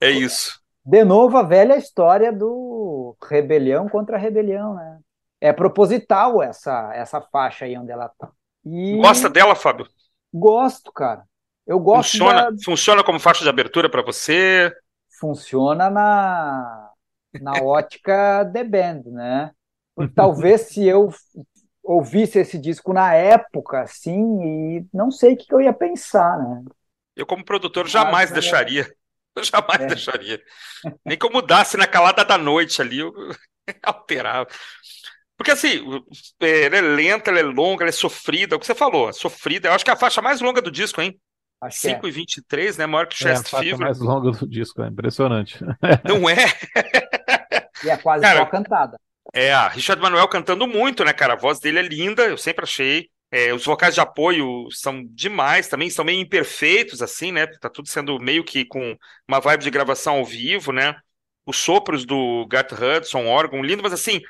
[0.00, 0.60] É isso.
[0.84, 5.00] de novo, a velha história do rebelião contra rebelião, né?
[5.40, 8.30] É proposital essa, essa faixa aí onde ela tá.
[8.64, 9.86] E Gosta dela, Fábio?
[10.32, 11.24] gosto, cara.
[11.66, 12.56] Eu gosto Funciona, da...
[12.64, 14.72] funciona como faixa de abertura pra você?
[15.18, 16.90] Funciona na,
[17.40, 19.52] na ótica The Band, né?
[19.94, 21.10] Porque talvez se eu
[21.86, 26.64] ouvisse esse disco na época, assim, e não sei o que eu ia pensar, né?
[27.14, 28.86] Eu, como produtor, jamais Ah, deixaria.
[29.34, 29.86] Eu jamais É.
[29.86, 30.40] deixaria.
[31.04, 33.12] Nem que eu mudasse na calada da noite ali, eu
[33.82, 34.48] alterava.
[35.36, 35.82] Porque assim,
[36.40, 38.54] é, ela é lenta, ela é longa, ela é sofrida.
[38.54, 39.68] É o que você falou, sofrida.
[39.68, 41.20] Eu acho que é a faixa mais longa do disco, hein?
[41.60, 41.94] Acho que é.
[41.94, 42.86] 5 e 23, né?
[42.86, 43.78] Maior que É a Chest faixa Fever.
[43.80, 45.58] mais longa do disco, é impressionante.
[46.04, 46.36] Não é?
[47.84, 48.98] E é quase Cara, só cantada.
[49.34, 51.34] É, a Richard Manuel cantando muito, né, cara?
[51.34, 53.08] A voz dele é linda, eu sempre achei.
[53.30, 57.46] É, os vocais de apoio são demais também, são meio imperfeitos, assim, né?
[57.46, 58.96] Tá tudo sendo meio que com
[59.28, 60.94] uma vibe de gravação ao vivo, né?
[61.44, 64.20] Os sopros do Garth Hudson, órgão, lindo, mas assim,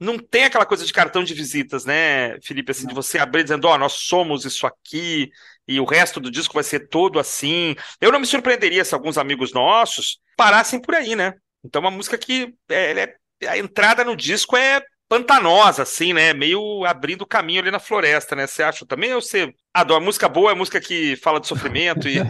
[0.00, 2.70] não tem aquela coisa de cartão de visitas, né, Felipe?
[2.72, 5.30] Assim, de você abrir dizendo, ó, nós somos isso aqui,
[5.68, 7.74] e o resto do disco vai ser todo assim.
[8.00, 11.34] Eu não me surpreenderia se alguns amigos nossos parassem por aí, né?
[11.64, 16.34] Então, uma música que é, é- a entrada no disco é pantanosa, assim, né?
[16.34, 18.46] Meio abrindo caminho ali na floresta, né?
[18.46, 19.14] Você acha também?
[19.14, 20.04] Ou você adora?
[20.04, 22.18] Música boa é música que fala de sofrimento e.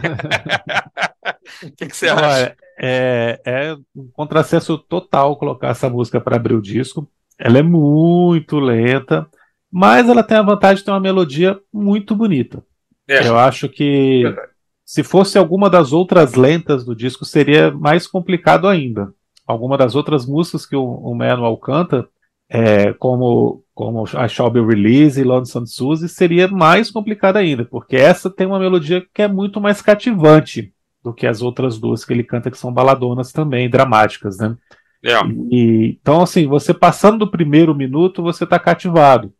[1.63, 2.25] O que, que você acha?
[2.25, 7.09] Olha, é, é um contrassenso total colocar essa música para abrir o disco.
[7.37, 9.27] Ela é muito lenta,
[9.71, 12.63] mas ela tem a vantagem de ter uma melodia muito bonita.
[13.07, 13.27] É.
[13.27, 14.51] Eu acho que Verdade.
[14.85, 19.11] se fosse alguma das outras lentas do disco, seria mais complicado ainda.
[19.49, 22.07] Alguma das outras músicas que o, o Manuel canta,
[22.47, 27.95] é, como, como a Shall Be Release e Lonesome Suzy, seria mais complicado ainda, porque
[27.95, 30.71] essa tem uma melodia que é muito mais cativante
[31.03, 34.55] do que as outras duas que ele canta, que são baladonas também, dramáticas, né?
[35.03, 35.17] É.
[35.49, 39.33] E, então, assim, você passando do primeiro minuto, você está cativado.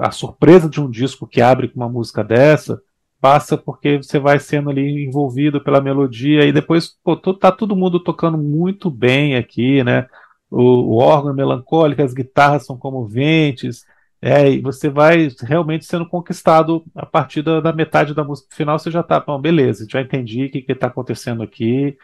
[0.00, 2.80] A surpresa de um disco que abre com uma música dessa
[3.26, 7.98] passa porque você vai sendo ali envolvido pela melodia e depois pô, tá todo mundo
[7.98, 10.06] tocando muito bem aqui, né?
[10.48, 13.84] O, o órgão é melancólico, as guitarras são comoventes,
[14.22, 18.78] é, e você vai realmente sendo conquistado a partir da, da metade da música final,
[18.78, 21.98] você já tá, bom, beleza, já entendi o que que tá acontecendo aqui,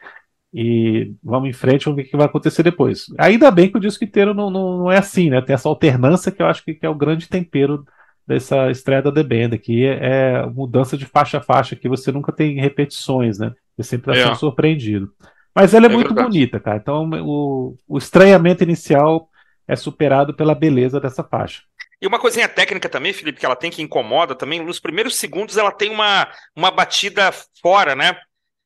[0.52, 3.06] e vamos em frente, vamos ver o que vai acontecer depois.
[3.16, 5.40] Ainda bem que o disco inteiro não, não, não é assim, né?
[5.40, 7.86] Tem essa alternância que eu acho que, que é o grande tempero
[8.26, 12.32] dessa estreia da The Band aqui, é mudança de faixa a faixa, que você nunca
[12.32, 13.52] tem repetições, né?
[13.76, 14.26] Você sempre está É.
[14.26, 15.12] sendo surpreendido.
[15.54, 16.28] Mas ela é, É muito verdade.
[16.28, 16.76] bonita, cara.
[16.78, 19.28] Então o, o estranhamento inicial
[19.68, 21.62] é superado pela beleza dessa faixa.
[22.00, 25.56] E uma coisinha técnica também, Felipe, que ela tem que incomoda também, nos primeiros segundos
[25.56, 27.30] ela tem uma, uma batida
[27.62, 28.16] fora, né?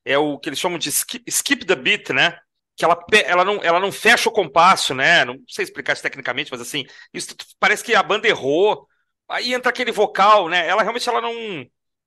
[0.04, 2.38] É o que eles chamam de skip, skip the beat, né?
[2.76, 5.24] Que ela, ela, não, ela não fecha o compasso, né?
[5.24, 8.86] Não sei explicar isso tecnicamente, mas assim, isso parece que a banda errou.
[9.28, 10.66] Aí entra aquele vocal, né?
[10.68, 11.32] Ela realmente ela não.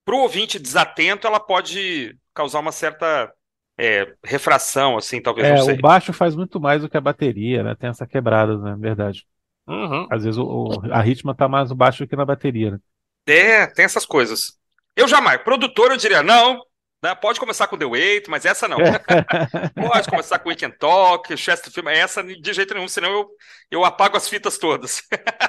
[0.06, 3.32] Pro ouvinte desatento, ela pode causar uma certa
[3.78, 7.76] é, refração, assim, talvez, É, o baixo faz muito mais do que a bateria, né?
[7.76, 8.76] Tem essa quebrada, né?
[8.78, 9.26] Verdade.
[9.68, 10.10] Uhum.
[10.10, 12.80] Às vezes o, o- a ritma tá mais baixo do que na bateria, né?
[13.28, 14.58] É, tem essas coisas.
[14.96, 16.60] Eu jamais, produtor, eu diria, não,
[17.04, 17.16] Né?
[17.16, 18.84] Pode começar com The Wait, mas essa não.
[19.76, 23.30] Pode começar com Weekend Talk, Chester Film, essa de jeito nenhum, senão eu,
[23.72, 25.04] eu apago as fitas todas.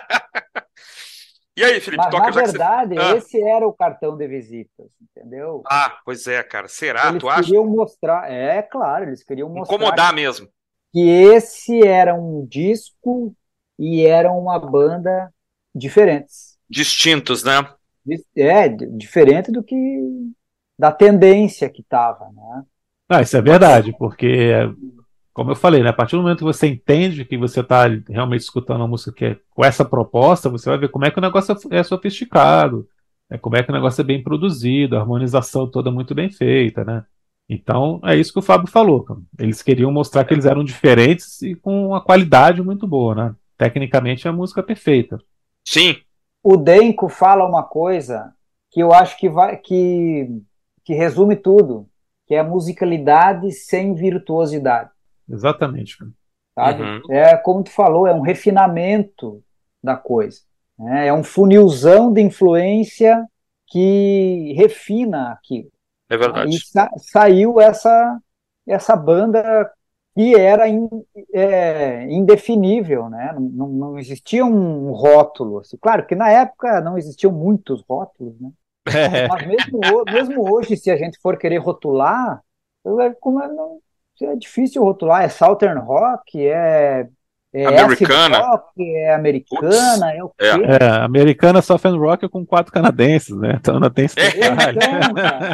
[1.61, 3.12] e aí, Felipe, Mas, toca na verdade, que você...
[3.12, 3.16] ah.
[3.16, 5.62] esse era o cartão de visitas, entendeu?
[5.66, 6.68] Ah, pois é, cara.
[6.68, 7.08] Será?
[7.11, 7.42] eles tu acha?
[7.42, 10.48] queriam mostrar, é claro, eles queriam mostrar Incomodar mesmo.
[10.92, 13.34] que esse era um disco
[13.78, 15.32] e era uma banda
[15.74, 16.58] diferentes.
[16.68, 17.68] Distintos, né?
[18.34, 19.76] É, diferente do que
[20.78, 22.64] da tendência que estava, né?
[23.08, 24.50] Ah, isso é verdade, porque,
[25.41, 28.43] como eu falei, né, a partir do momento que você entende que você está realmente
[28.43, 31.22] escutando uma música que é com essa proposta, você vai ver como é que o
[31.22, 32.86] negócio é sofisticado,
[33.30, 36.84] né, como é que o negócio é bem produzido, a harmonização toda muito bem feita,
[36.84, 37.07] né?
[37.49, 39.07] Então, é isso que o Fábio falou.
[39.38, 43.34] Eles queriam mostrar que eles eram diferentes e com uma qualidade muito boa, né?
[43.57, 45.16] Tecnicamente, a música é perfeita.
[45.66, 45.97] Sim.
[46.43, 48.30] O Denko fala uma coisa
[48.70, 50.28] que eu acho que vai que
[50.84, 51.88] que resume tudo,
[52.26, 54.91] que é a musicalidade sem virtuosidade.
[55.31, 55.97] Exatamente.
[56.55, 56.83] Sabe?
[56.83, 57.03] Uhum.
[57.11, 59.43] É como tu falou, é um refinamento
[59.83, 60.41] da coisa.
[60.78, 61.07] Né?
[61.07, 63.26] É um funilzão de influência
[63.66, 65.70] que refina aquilo.
[66.09, 66.57] É verdade.
[66.57, 68.18] E sa saiu essa,
[68.66, 69.70] essa banda
[70.14, 70.89] que era in,
[71.33, 73.35] é, indefinível, né?
[73.39, 75.61] Não, não, existia um rótulo.
[75.61, 75.76] Assim.
[75.76, 78.51] Claro que na época não existiam muitos rótulos, né?
[78.91, 79.28] É.
[79.28, 82.43] Mas mesmo, mesmo hoje, se a gente for querer rotular,
[83.20, 83.78] como é, não,
[84.24, 85.22] é difícil rotular.
[85.22, 87.08] É Southern Rock, é,
[87.52, 88.38] é Americana.
[88.38, 90.16] Rock, é americana, Ups.
[90.16, 90.44] é o quê?
[90.44, 93.54] É, é americana Southern Rock com quatro canadenses, né?
[93.58, 94.78] Então não tem esse detalhe.
[94.78, 94.90] Então,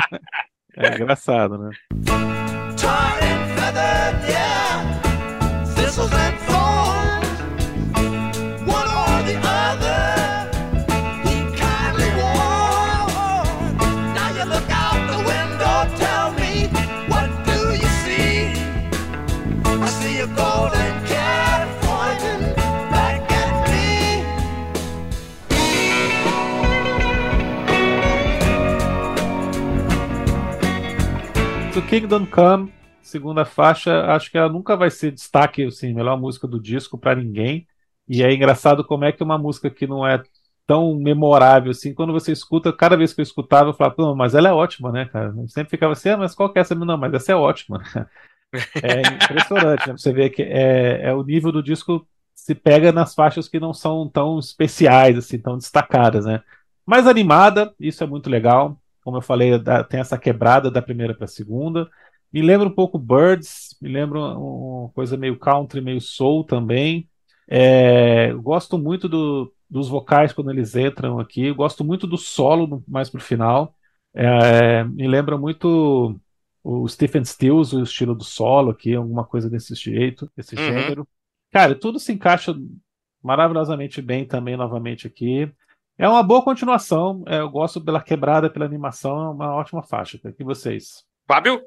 [0.78, 1.70] É engraçado, né?
[31.76, 32.72] To Kingdom Come,
[33.02, 37.14] segunda faixa, acho que ela nunca vai ser destaque, assim, melhor música do disco para
[37.14, 37.66] ninguém.
[38.08, 40.22] E é engraçado como é que uma música que não é
[40.66, 44.48] tão memorável assim, quando você escuta, cada vez que eu escutava, eu falava, mas ela
[44.48, 45.34] é ótima, né, cara?
[45.36, 46.74] Eu sempre ficava assim, ah, mas qual que é essa?
[46.74, 47.82] Não, mas essa é ótima.
[48.82, 49.96] É impressionante, né?
[49.98, 53.74] Você vê que é, é o nível do disco se pega nas faixas que não
[53.74, 56.42] são tão especiais, assim, tão destacadas, né?
[56.86, 58.80] Mais animada, isso é muito legal.
[59.06, 59.52] Como eu falei,
[59.88, 61.88] tem essa quebrada da primeira para a segunda.
[62.32, 67.08] Me lembra um pouco Birds, me lembra uma coisa meio country, meio soul também.
[67.46, 71.52] É, gosto muito do, dos vocais quando eles entram aqui.
[71.52, 73.76] Gosto muito do solo mais pro final.
[74.12, 76.18] É, me lembra muito
[76.64, 80.66] o Stephen Stills, o estilo do solo aqui, alguma coisa desse jeito, desse Uhum.
[80.66, 81.08] gênero.
[81.52, 82.52] Cara, tudo se encaixa
[83.22, 85.48] maravilhosamente bem também novamente aqui.
[85.98, 87.24] É uma boa continuação.
[87.26, 90.20] é, eu gosto pela quebrada, pela animação, é uma ótima faixa.
[90.38, 91.04] E vocês?
[91.26, 91.60] Fábio?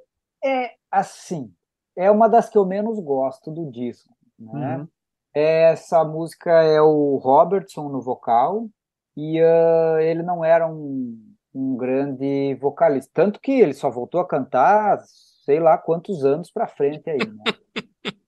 [0.44, 1.52] é assim,
[1.96, 4.78] é uma das que eu menos gosto do disco, né?
[4.78, 4.88] Uhum.
[5.34, 8.68] Essa música é o Robertson no vocal
[9.16, 11.18] e ah, ele não era um,
[11.54, 15.00] um grande vocalista, tanto que ele só voltou a cantar
[15.46, 17.44] sei lá quantos anos para frente aí, né?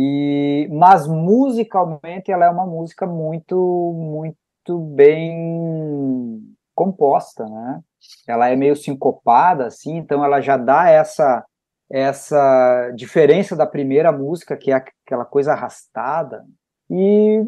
[0.00, 3.56] E mas musicalmente ela é uma música muito
[3.96, 4.36] muito
[4.78, 7.80] bem composta, né?
[8.26, 11.44] Ela é meio sincopada assim, então ela já dá essa
[11.90, 16.44] essa diferença da primeira música, que é aquela coisa arrastada.
[16.90, 17.42] E,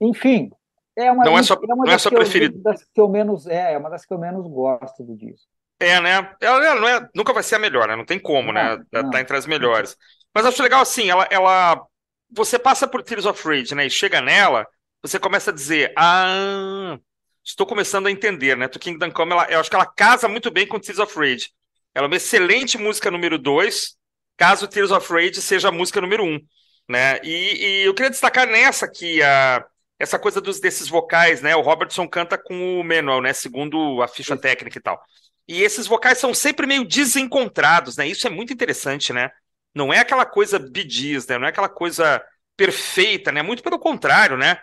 [0.00, 0.50] enfim,
[0.96, 2.56] é uma, Não é só- uma não é das, sua que eu, preferida.
[2.62, 5.48] das que eu menos é, é uma das que eu menos gosto do disco.
[5.78, 6.34] É, né?
[6.40, 7.96] Ela, não é, nunca vai ser a melhor, né?
[7.96, 8.76] Não tem como, né?
[8.76, 9.10] Não, Ela não.
[9.10, 9.96] tá entre as melhores.
[10.34, 11.82] Mas acho legal assim, ela, ela.
[12.30, 13.86] Você passa por Tears of Rage, né?
[13.86, 14.66] E chega nela,
[15.02, 16.98] você começa a dizer, ah,
[17.44, 18.68] estou começando a entender, né?
[18.68, 21.50] To Kingdom Come, ela, eu acho que ela casa muito bem com Tears of Rage.
[21.94, 23.96] Ela é uma excelente música número 2,
[24.36, 26.40] caso Tears of Rage seja a música número 1, um,
[26.88, 27.18] né?
[27.22, 29.64] E, e eu queria destacar nessa que a
[30.00, 31.54] essa coisa dos, desses vocais, né?
[31.54, 33.34] O Robertson canta com o Manuel, né?
[33.34, 34.42] Segundo a ficha Isso.
[34.42, 34.98] técnica e tal.
[35.46, 38.06] E esses vocais são sempre meio desencontrados, né?
[38.06, 39.30] Isso é muito interessante, né?
[39.74, 41.36] Não é aquela coisa bidiz, né?
[41.36, 42.22] Não é aquela coisa
[42.56, 43.42] perfeita, né?
[43.42, 44.58] Muito pelo contrário, né?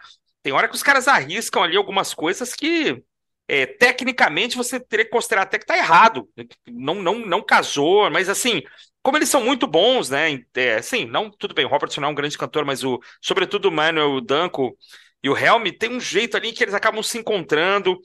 [0.47, 3.03] Tem hora que os caras arriscam ali algumas coisas que
[3.49, 6.25] é, tecnicamente você teria que considerar até que tá errado.
[6.65, 8.61] Não, não, não casou, mas assim,
[9.03, 10.41] como eles são muito bons, né?
[10.55, 13.67] É, sim, não, tudo bem, o Robertson não é um grande cantor, mas o, sobretudo
[13.67, 14.77] o Manuel, o Danko
[15.21, 17.99] e o Helm tem um jeito ali que eles acabam se encontrando,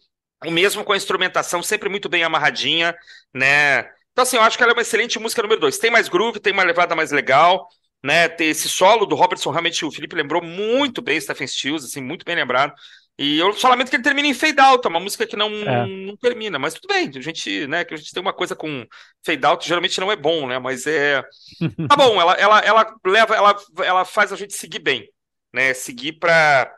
[0.44, 2.92] o mesmo com a instrumentação sempre muito bem amarradinha,
[3.32, 3.82] né?
[4.10, 5.78] Então, assim, eu acho que ela é uma excelente música número dois.
[5.78, 7.68] Tem mais groove, tem uma levada mais legal,
[8.02, 8.28] né?
[8.28, 12.24] Tem esse solo do Robertson, realmente o Felipe lembrou muito bem, Stephen Stills, assim, muito
[12.24, 12.74] bem lembrado.
[13.18, 15.48] E eu só lamento que ele termina em fade out, é uma música que não,
[15.48, 15.86] é.
[15.86, 18.86] não termina, mas tudo bem, a gente, né, que a gente tem uma coisa com
[19.24, 21.22] fade out, geralmente não é bom, né, mas é...
[21.88, 25.08] Tá bom, ela, ela, ela leva, ela, ela faz a gente seguir bem,
[25.52, 26.74] né, seguir pra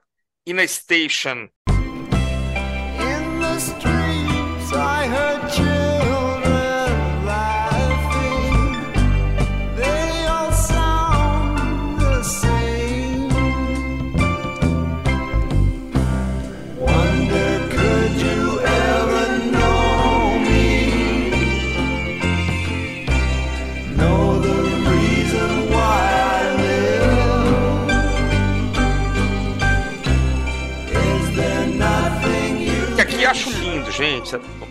[0.46, 1.48] In a Station,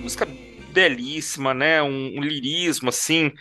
[0.03, 0.27] música
[0.73, 1.81] belíssima, né?
[1.81, 3.31] Um, um lirismo, assim.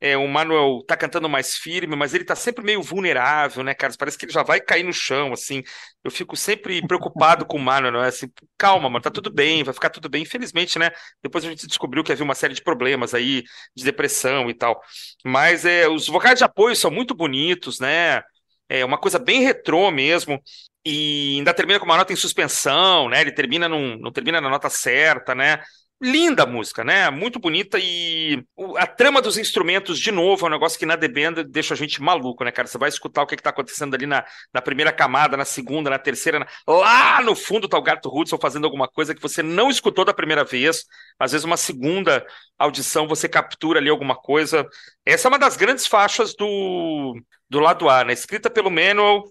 [0.00, 3.92] É, o Manuel tá cantando mais firme, mas ele tá sempre meio vulnerável, né, cara?
[3.98, 5.62] Parece que ele já vai cair no chão, assim.
[6.04, 8.08] Eu fico sempre preocupado com o Manuel, né?
[8.08, 10.22] Assim, calma, mano, tá tudo bem, vai ficar tudo bem.
[10.22, 10.90] Infelizmente, né?
[11.22, 13.42] Depois a gente descobriu que havia uma série de problemas aí,
[13.74, 14.80] de depressão e tal.
[15.24, 18.22] Mas é, os vocais de apoio são muito bonitos, né?
[18.68, 20.40] É uma coisa bem retrô mesmo
[20.84, 23.20] e ainda termina com uma nota em suspensão, né?
[23.22, 25.62] Ele termina num, não termina na nota certa, né?
[26.04, 27.08] Linda a música, né?
[27.08, 28.44] Muito bonita e
[28.76, 31.76] a trama dos instrumentos, de novo, é um negócio que na The Band deixa a
[31.76, 32.68] gente maluco, né, cara?
[32.68, 35.98] Você vai escutar o que, está acontecendo ali na, na primeira camada, na segunda, na
[35.98, 36.46] terceira, na...
[36.68, 40.12] lá no fundo tá o Gato Hudson fazendo alguma coisa que você não escutou da
[40.12, 40.84] primeira vez.
[41.18, 42.22] Às vezes, uma segunda
[42.58, 44.68] audição você captura ali alguma coisa.
[45.06, 48.12] Essa é uma das grandes faixas do, do lado A, né?
[48.12, 49.22] Escrita pelo Manuel,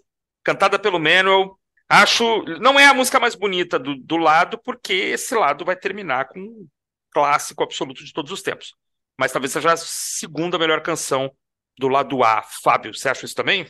[0.43, 1.55] cantada pelo Manuel.
[1.89, 2.43] Acho.
[2.59, 6.39] Não é a música mais bonita do, do lado, porque esse lado vai terminar com
[6.39, 6.67] um
[7.11, 8.73] clássico absoluto de todos os tempos.
[9.17, 11.31] Mas talvez seja a segunda melhor canção
[11.77, 12.41] do lado A.
[12.41, 13.63] Fábio, você acha isso também?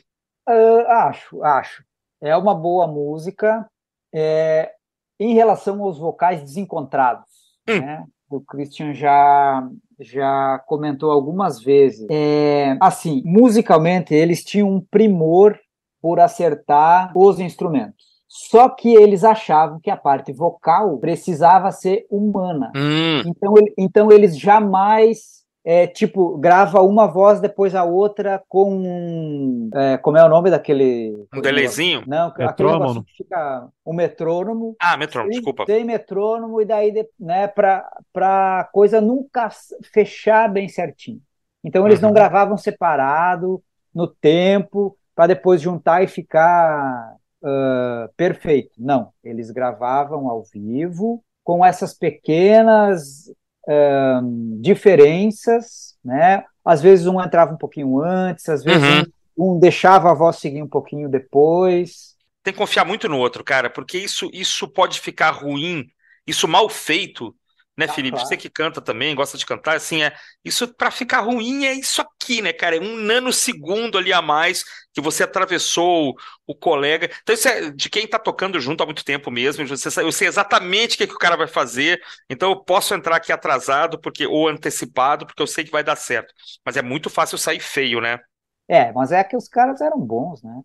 [0.47, 1.83] Uh, acho, acho.
[2.21, 3.67] É uma boa música.
[4.13, 4.71] É,
[5.19, 7.29] em relação aos vocais desencontrados,
[7.67, 7.79] hum.
[7.79, 8.05] né?
[8.29, 9.67] O Christian já
[9.99, 12.05] já comentou algumas vezes.
[12.09, 15.57] É, assim, musicalmente eles tinham um primor
[16.03, 18.11] por acertar os instrumentos.
[18.27, 22.73] Só que eles achavam que a parte vocal precisava ser humana.
[22.75, 23.21] Hum.
[23.25, 29.69] Então, então eles jamais é, tipo, grava uma voz depois a outra com.
[29.73, 31.25] É, como é o nome daquele.
[31.33, 32.03] Um delayzinho?
[32.05, 33.03] Não, metrônomo.
[33.05, 34.75] que fica um metrônomo.
[34.77, 35.65] Ah, metrônomo, tem, desculpa.
[35.65, 39.49] Tem metrônomo, e daí, né, pra, pra coisa nunca
[39.93, 41.21] fechar bem certinho.
[41.63, 42.07] Então eles uhum.
[42.07, 43.63] não gravavam separado,
[43.95, 48.71] no tempo, para depois juntar e ficar uh, perfeito.
[48.77, 53.27] Não, eles gravavam ao vivo com essas pequenas
[53.67, 56.43] uh, diferenças, né?
[56.63, 59.03] Às vezes um entrava um pouquinho antes, às vezes uhum.
[59.37, 62.15] um, um deixava a voz seguir um pouquinho depois.
[62.41, 65.85] Tem que confiar muito no outro, cara, porque isso, isso pode ficar ruim,
[66.25, 67.35] isso mal feito
[67.77, 68.11] né, ah, Felipe?
[68.15, 68.27] Claro.
[68.27, 70.13] Você que canta também, gosta de cantar, assim, é
[70.43, 72.77] isso para ficar ruim é isso aqui, né, cara?
[72.77, 74.63] É um nanosegundo ali a mais
[74.93, 76.15] que você atravessou o,
[76.47, 77.09] o colega.
[77.21, 79.63] Então, isso é de quem tá tocando junto há muito tempo mesmo.
[79.63, 82.63] Eu sei, eu sei exatamente o que, é que o cara vai fazer, então eu
[82.63, 86.33] posso entrar aqui atrasado porque ou antecipado, porque eu sei que vai dar certo.
[86.65, 88.19] Mas é muito fácil sair feio, né?
[88.67, 90.61] É, mas é que os caras eram bons, né?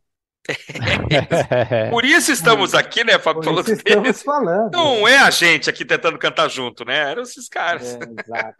[1.90, 3.42] Por isso estamos aqui, né, Fábio?
[3.42, 4.72] Por isso estamos falando.
[4.72, 7.10] Não é a gente aqui tentando cantar junto, né?
[7.10, 7.94] Eram esses caras.
[7.94, 8.56] É, exato.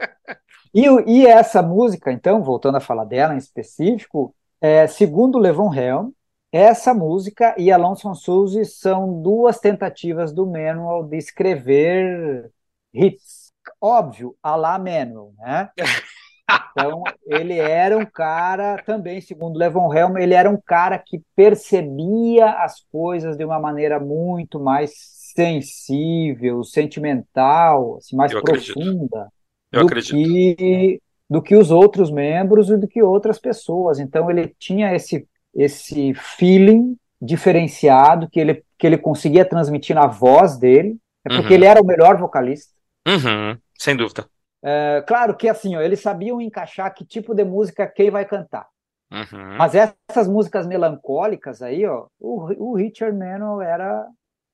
[0.75, 6.11] E, e, essa música, então, voltando a falar dela em específico, é, segundo Levon Helm,
[6.53, 12.51] essa música e Alonso Suzy são duas tentativas do Manuel de escrever
[12.93, 13.53] hits.
[13.81, 15.71] Óbvio, a la Manuel, né?
[16.71, 22.51] Então, ele era um cara, também, segundo Levon Helm, ele era um cara que percebia
[22.51, 24.93] as coisas de uma maneira muito mais
[25.35, 29.29] sensível, sentimental, assim, mais Eu profunda
[29.71, 33.99] do que, do que os outros membros e do que outras pessoas.
[33.99, 40.57] Então, ele tinha esse, esse feeling diferenciado que ele, que ele conseguia transmitir na voz
[40.57, 40.97] dele,
[41.27, 41.55] é porque uhum.
[41.55, 42.73] ele era o melhor vocalista.
[43.07, 43.59] Uhum.
[43.77, 44.27] Sem dúvida.
[44.63, 48.67] É, claro que assim, ó, eles sabiam encaixar que tipo de música quem vai cantar.
[49.11, 49.57] Uhum.
[49.57, 54.07] Mas essas músicas melancólicas aí, ó, o, o Richard Manuel era,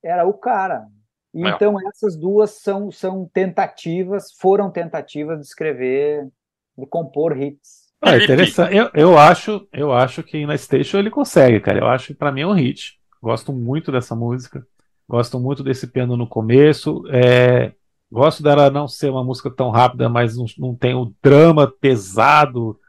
[0.03, 0.85] era o cara.
[1.33, 6.29] Então essas duas são, são tentativas, foram tentativas de escrever,
[6.77, 7.85] de compor hits.
[8.01, 8.75] É interessante.
[8.75, 11.79] Eu, eu acho, eu acho que na Station ele consegue, cara.
[11.79, 12.99] Eu acho que para mim é um hit.
[13.21, 14.65] Gosto muito dessa música.
[15.09, 17.03] Gosto muito desse piano no começo.
[17.09, 17.73] É,
[18.15, 22.79] Gosto dela não ser uma música tão rápida, mas não, não tem o drama pesado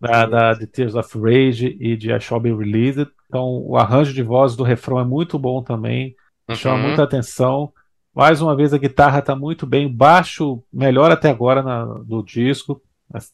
[0.00, 3.08] da, da, de Tears of Rage e de I Shall Be Released.
[3.26, 6.14] Então, o arranjo de voz do refrão é muito bom também,
[6.48, 6.54] uhum.
[6.54, 7.72] chama muita atenção.
[8.14, 12.80] Mais uma vez, a guitarra está muito bem, baixo melhor até agora na, do disco,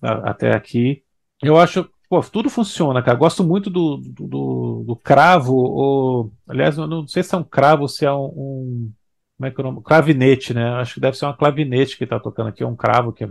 [0.01, 1.03] até aqui.
[1.43, 3.19] Eu acho, pô, tudo funciona, cara.
[3.19, 7.83] Gosto muito do, do, do cravo, ou, aliás, eu não sei se é um cravo
[7.83, 8.93] ou se é um, um
[9.37, 9.83] como é que é o nome?
[9.83, 10.75] Clavinete, né?
[10.75, 13.29] Acho que deve ser uma clavinete que está tocando aqui, um cravo que é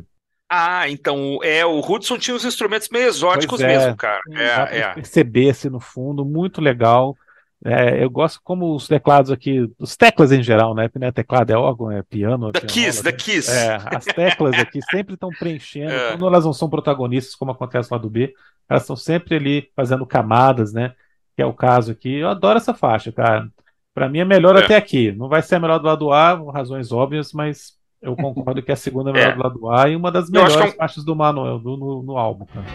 [0.56, 4.22] ah, então é o Hudson tinha uns instrumentos meio exóticos é, mesmo, cara.
[4.32, 4.94] É, é.
[4.94, 7.18] Perceber-se no fundo, muito legal.
[7.66, 10.88] É, eu gosto como os teclados aqui, os teclas em geral, né?
[10.94, 12.52] Não é teclado, é órgão, é piano.
[12.52, 13.50] Da Kiss, da Kiss.
[13.50, 15.94] É, as teclas aqui sempre estão preenchendo.
[15.94, 16.12] É.
[16.12, 18.34] Quando elas não são protagonistas, como acontece lá do B,
[18.70, 20.94] elas estão sempre ali fazendo camadas, né?
[21.36, 22.14] Que é o caso aqui.
[22.16, 23.48] Eu adoro essa faixa, cara.
[23.94, 24.64] Para mim é melhor é.
[24.64, 25.12] até aqui.
[25.12, 28.72] Não vai ser a melhor do lado A, por razões óbvias, mas eu concordo que
[28.72, 29.36] é a segunda melhor é.
[29.36, 30.72] do lado A e uma das melhores é um...
[30.72, 32.46] faixas do Manuel do, no, no álbum.
[32.46, 32.66] Cara.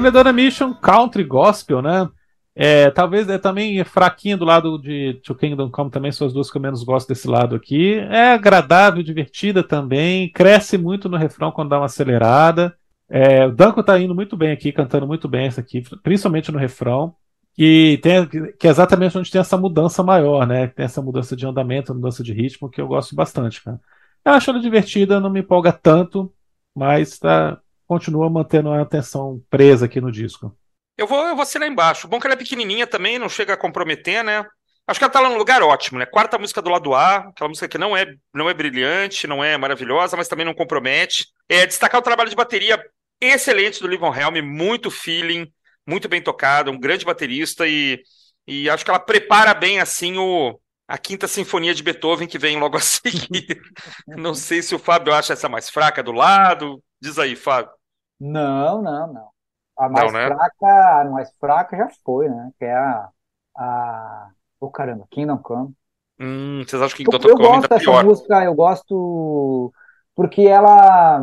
[0.00, 2.08] Caledônia Mission, country gospel, né?
[2.56, 6.50] É, talvez é também fraquinho do lado de To Kingdom Come também são as duas
[6.50, 7.96] que eu menos gosto desse lado aqui.
[7.96, 12.74] É agradável, divertida também, cresce muito no refrão quando dá uma acelerada.
[13.10, 16.58] É, o Danko tá indo muito bem aqui, cantando muito bem essa aqui, principalmente no
[16.58, 17.14] refrão.
[17.58, 20.68] E tem, que é exatamente onde tem essa mudança maior, né?
[20.68, 23.78] Tem essa mudança de andamento, mudança de ritmo, que eu gosto bastante, cara.
[24.24, 26.32] Eu acho ela divertida, não me empolga tanto,
[26.74, 27.60] mas tá,
[27.90, 30.56] continua mantendo a atenção presa aqui no disco.
[30.96, 32.06] Eu vou, eu vou ser lá embaixo.
[32.06, 34.46] Bom que ela é pequenininha também, não chega a comprometer, né?
[34.86, 36.06] Acho que ela tá lá num lugar ótimo, né?
[36.06, 39.58] Quarta música do lado A, aquela música que não é, não é brilhante, não é
[39.58, 41.26] maravilhosa, mas também não compromete.
[41.48, 42.80] É, destacar o trabalho de bateria
[43.20, 45.52] excelente do Livon Helm, muito feeling,
[45.84, 48.00] muito bem tocado, um grande baterista e,
[48.46, 52.56] e acho que ela prepara bem assim o, a quinta sinfonia de Beethoven que vem
[52.56, 53.60] logo a seguir.
[54.06, 56.80] não sei se o Fábio acha essa mais fraca do lado.
[57.02, 57.79] Diz aí, Fábio.
[58.20, 59.28] Não, não, não.
[59.78, 60.26] A mais não, né?
[60.26, 62.50] fraca, a mais fraca já foi, né?
[62.58, 63.08] Que é a.
[63.56, 64.28] a...
[64.60, 65.74] Oh, caramba, Kingdom Come.
[66.18, 68.04] Hum, vocês acham que Kingdom Come eu gosto dessa pior?
[68.04, 69.72] música, eu gosto
[70.14, 71.22] porque ela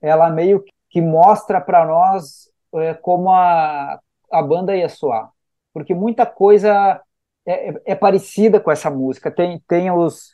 [0.00, 3.98] ela meio que mostra para nós é, como a,
[4.30, 5.30] a banda ia soar.
[5.72, 7.00] Porque muita coisa
[7.46, 9.30] é, é, é parecida com essa música.
[9.30, 10.32] Tem, tem os.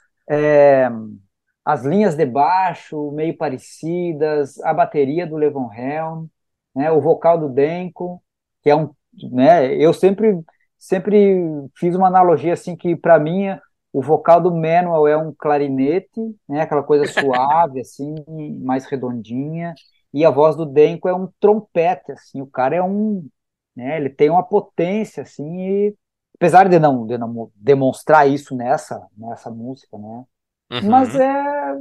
[1.67, 6.27] As linhas de baixo meio parecidas, a bateria do Levon Helm,
[6.73, 8.23] né, o vocal do Denko,
[8.63, 8.95] que é um,
[9.33, 10.41] né, eu sempre
[10.79, 11.43] sempre
[11.77, 13.47] fiz uma analogia assim que para mim
[13.93, 18.15] o vocal do Manuel é um clarinete, né, aquela coisa suave assim,
[18.63, 19.75] mais redondinha,
[20.15, 23.29] e a voz do Denko é um trompete assim, o cara é um,
[23.75, 25.59] né, ele tem uma potência assim,
[25.89, 25.97] e,
[26.37, 30.25] apesar de não, de não demonstrar isso nessa nessa música, né,
[30.71, 30.91] Uhum.
[30.91, 31.77] Mas é,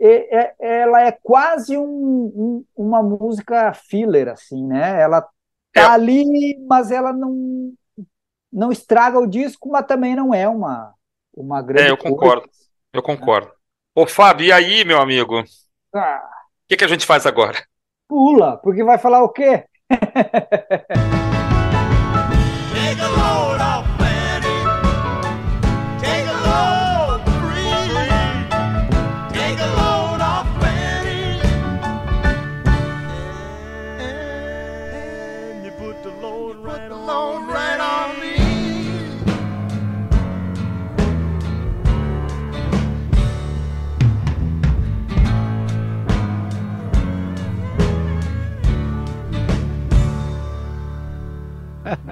[0.00, 5.00] é, é, ela é quase um, um, uma música filler, assim, né?
[5.00, 5.20] Ela
[5.72, 5.84] tá é.
[5.84, 7.72] ali, mas ela não,
[8.52, 10.94] não estraga o disco, mas também não é uma,
[11.34, 11.88] uma grande.
[11.88, 12.16] É, eu coisa.
[12.16, 12.50] concordo.
[12.92, 13.52] Eu concordo.
[13.94, 15.40] Ô, Fábio, e aí, meu amigo?
[15.40, 16.22] O ah,
[16.66, 17.62] que, que a gente faz agora?
[18.08, 19.64] Pula, porque vai falar o quê?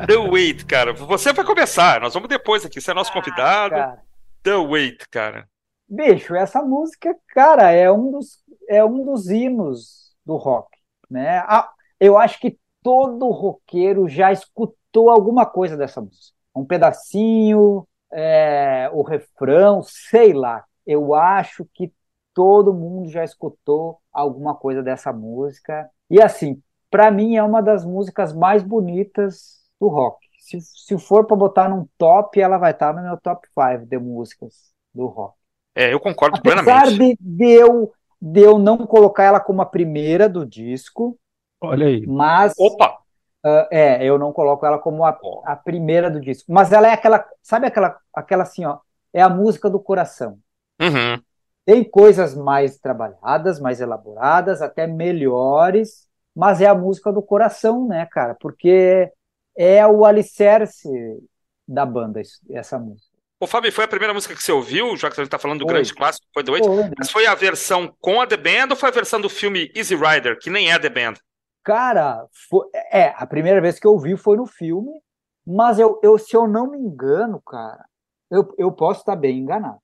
[0.06, 0.92] The Wait, cara.
[0.92, 2.80] Você vai começar, nós vamos depois aqui.
[2.80, 3.74] Você é nosso ah, convidado.
[3.74, 3.98] Ah,
[4.42, 5.48] The Wait, cara.
[5.88, 10.68] Bicho, essa música, cara, é um dos, é um dos hinos do rock,
[11.10, 11.38] né?
[11.46, 16.36] Ah, eu acho que todo roqueiro já escutou alguma coisa dessa música.
[16.54, 20.64] Um pedacinho, é, o refrão, sei lá.
[20.86, 21.92] Eu acho que
[22.34, 25.88] todo mundo já escutou alguma coisa dessa música.
[26.10, 30.26] E assim, para mim é uma das músicas mais bonitas do rock.
[30.38, 33.98] Se, se for para botar num top, ela vai estar no meu top 5 de
[33.98, 35.34] músicas do rock.
[35.74, 36.98] É, eu concordo Apesar plenamente.
[36.98, 41.18] de, de, eu, de eu não colocar ela como a primeira do disco.
[41.60, 42.06] Olha aí.
[42.06, 42.54] Mas.
[42.58, 42.98] Opa!
[43.44, 46.52] Uh, é, eu não coloco ela como a, a primeira do disco.
[46.52, 47.24] Mas ela é aquela.
[47.42, 48.78] Sabe aquela, aquela assim, ó?
[49.12, 50.38] É a música do coração.
[50.80, 51.22] Uhum.
[51.64, 58.06] Tem coisas mais trabalhadas, mais elaboradas, até melhores, mas é a música do coração, né,
[58.06, 58.34] cara?
[58.34, 59.12] Porque
[59.58, 60.88] é o alicerce
[61.66, 63.08] da banda, essa música.
[63.40, 65.58] Ô, Fábio, foi a primeira música que você ouviu, já que a gente está falando
[65.58, 65.74] do foi.
[65.74, 66.64] grande clássico, foi The Wait?
[66.64, 66.90] Foi.
[66.96, 69.96] Mas foi a versão com a The Band ou foi a versão do filme Easy
[69.96, 71.14] Rider, que nem é The Band?
[71.64, 74.92] Cara, foi, é, a primeira vez que eu ouvi foi no filme,
[75.46, 77.84] mas eu, eu se eu não me engano, cara,
[78.30, 79.78] eu, eu posso estar bem enganado.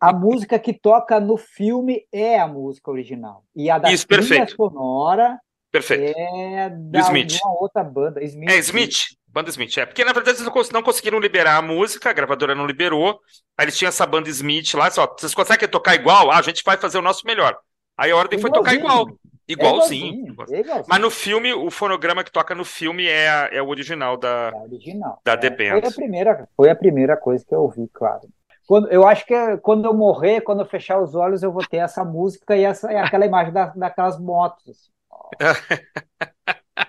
[0.00, 3.44] A música que toca no filme é a música original.
[3.54, 4.56] E a da Isso, perfeito.
[4.56, 5.38] sonora
[5.70, 6.18] perfeito.
[6.18, 7.38] é da Smith.
[7.44, 8.22] uma outra banda.
[8.24, 8.50] Smith.
[8.50, 9.20] É, Smith.
[9.32, 9.86] Banda Smith, é.
[9.86, 13.20] Porque na verdade eles não conseguiram liberar a música, a gravadora não liberou.
[13.56, 16.30] Aí eles tinham essa banda Smith lá, só, vocês conseguem tocar igual?
[16.30, 17.56] Ah, a gente vai fazer o nosso melhor.
[17.96, 19.06] Aí a ordem foi tocar igual.
[19.46, 20.28] Igualzinho.
[20.28, 20.86] igualzinho, igualzinho.
[20.88, 24.62] Mas no filme, o fonograma que toca no filme é, é o original da, é
[24.62, 25.20] original.
[25.24, 25.80] da é, The Band.
[25.80, 28.28] Foi a, primeira, foi a primeira coisa que eu ouvi, claro.
[28.66, 31.78] Quando, eu acho que quando eu morrer, quando eu fechar os olhos, eu vou ter
[31.78, 34.90] essa música e essa, aquela imagem da, daquelas motos.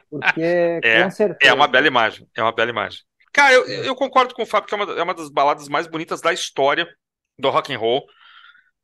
[0.10, 0.42] Porque,
[0.84, 1.52] é, certeza.
[1.52, 2.28] É uma bela imagem.
[2.36, 3.00] É uma bela imagem.
[3.34, 5.88] Cara, eu, eu concordo com o Fábio que é uma, é uma das baladas mais
[5.88, 6.88] bonitas da história
[7.40, 8.06] do rock and roll.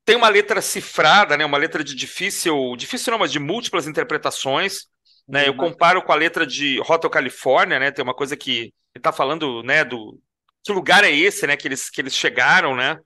[0.06, 1.46] Tem uma letra cifrada, né?
[1.46, 4.88] Uma letra de difícil, difícil não, mas de múltiplas interpretações.
[5.28, 5.48] Né?
[5.48, 7.92] Eu comparo com a letra de Hotel California, né?
[7.92, 9.84] Tem uma coisa que ele está falando, né?
[9.84, 10.18] Do
[10.64, 11.58] que lugar é esse, né?
[11.58, 12.98] Que eles, que eles chegaram, né?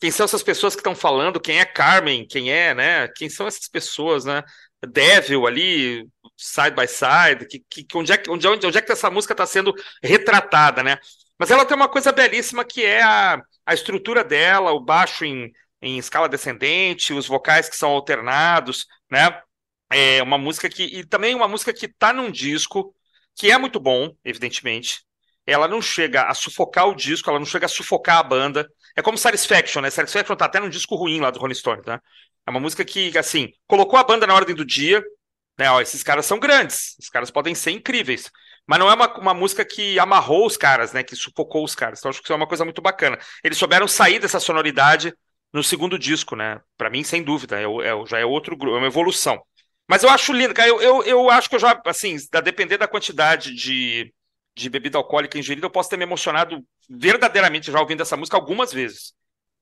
[0.00, 1.38] Quem são essas pessoas que estão falando?
[1.38, 2.26] Quem é Carmen?
[2.26, 3.06] Quem é, né?
[3.14, 4.42] Quem são essas pessoas, né?
[4.86, 6.06] Devil ali,
[6.36, 9.46] side by side, que, que, onde, é, onde, onde, onde é que essa música está
[9.46, 10.98] sendo retratada, né?
[11.38, 15.52] Mas ela tem uma coisa belíssima que é a, a estrutura dela, o baixo em,
[15.82, 19.40] em escala descendente, os vocais que são alternados, né?
[19.90, 20.84] É uma música que.
[20.84, 22.94] E também uma música que está num disco
[23.36, 25.02] que é muito bom, evidentemente,
[25.46, 28.68] ela não chega a sufocar o disco, ela não chega a sufocar a banda.
[28.96, 29.90] É como Satisfaction, né?
[29.90, 32.00] Satisfaction tá até num disco ruim lá do Rolling Stone, tá?
[32.46, 35.02] É uma música que, assim, colocou a banda na ordem do dia,
[35.58, 35.70] né?
[35.70, 38.30] Ó, esses caras são grandes, esses caras podem ser incríveis.
[38.66, 41.02] Mas não é uma, uma música que amarrou os caras, né?
[41.02, 41.98] Que sufocou os caras.
[41.98, 43.18] Então acho que isso é uma coisa muito bacana.
[43.44, 45.12] Eles souberam sair dessa sonoridade
[45.52, 46.60] no segundo disco, né?
[46.78, 49.40] Para mim, sem dúvida, é, é, já é outro grupo, é uma evolução.
[49.88, 50.68] Mas eu acho lindo, cara.
[50.68, 54.14] Eu, eu, eu acho que eu já, assim, a depender da quantidade de,
[54.54, 58.72] de bebida alcoólica ingerida, eu posso ter me emocionado verdadeiramente já ouvindo essa música algumas
[58.72, 59.12] vezes.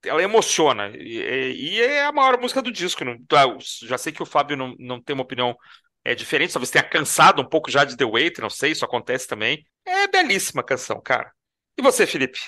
[0.05, 0.92] Ela emociona.
[0.96, 3.05] E, e é a maior música do disco.
[3.05, 3.44] Não, tá,
[3.84, 5.57] já sei que o Fábio não, não tem uma opinião
[6.05, 9.26] é, diferente, talvez tenha cansado um pouco já de The Wait, não sei, isso acontece
[9.26, 9.64] também.
[9.84, 11.30] É belíssima a canção, cara.
[11.76, 12.38] E você, Felipe?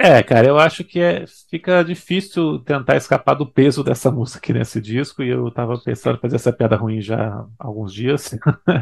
[0.00, 4.52] É, cara, eu acho que é, fica difícil tentar escapar do peso dessa música aqui
[4.52, 8.30] nesse disco, e eu tava pensando em fazer essa piada ruim já há alguns dias.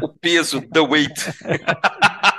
[0.03, 1.13] O peso, The Weight.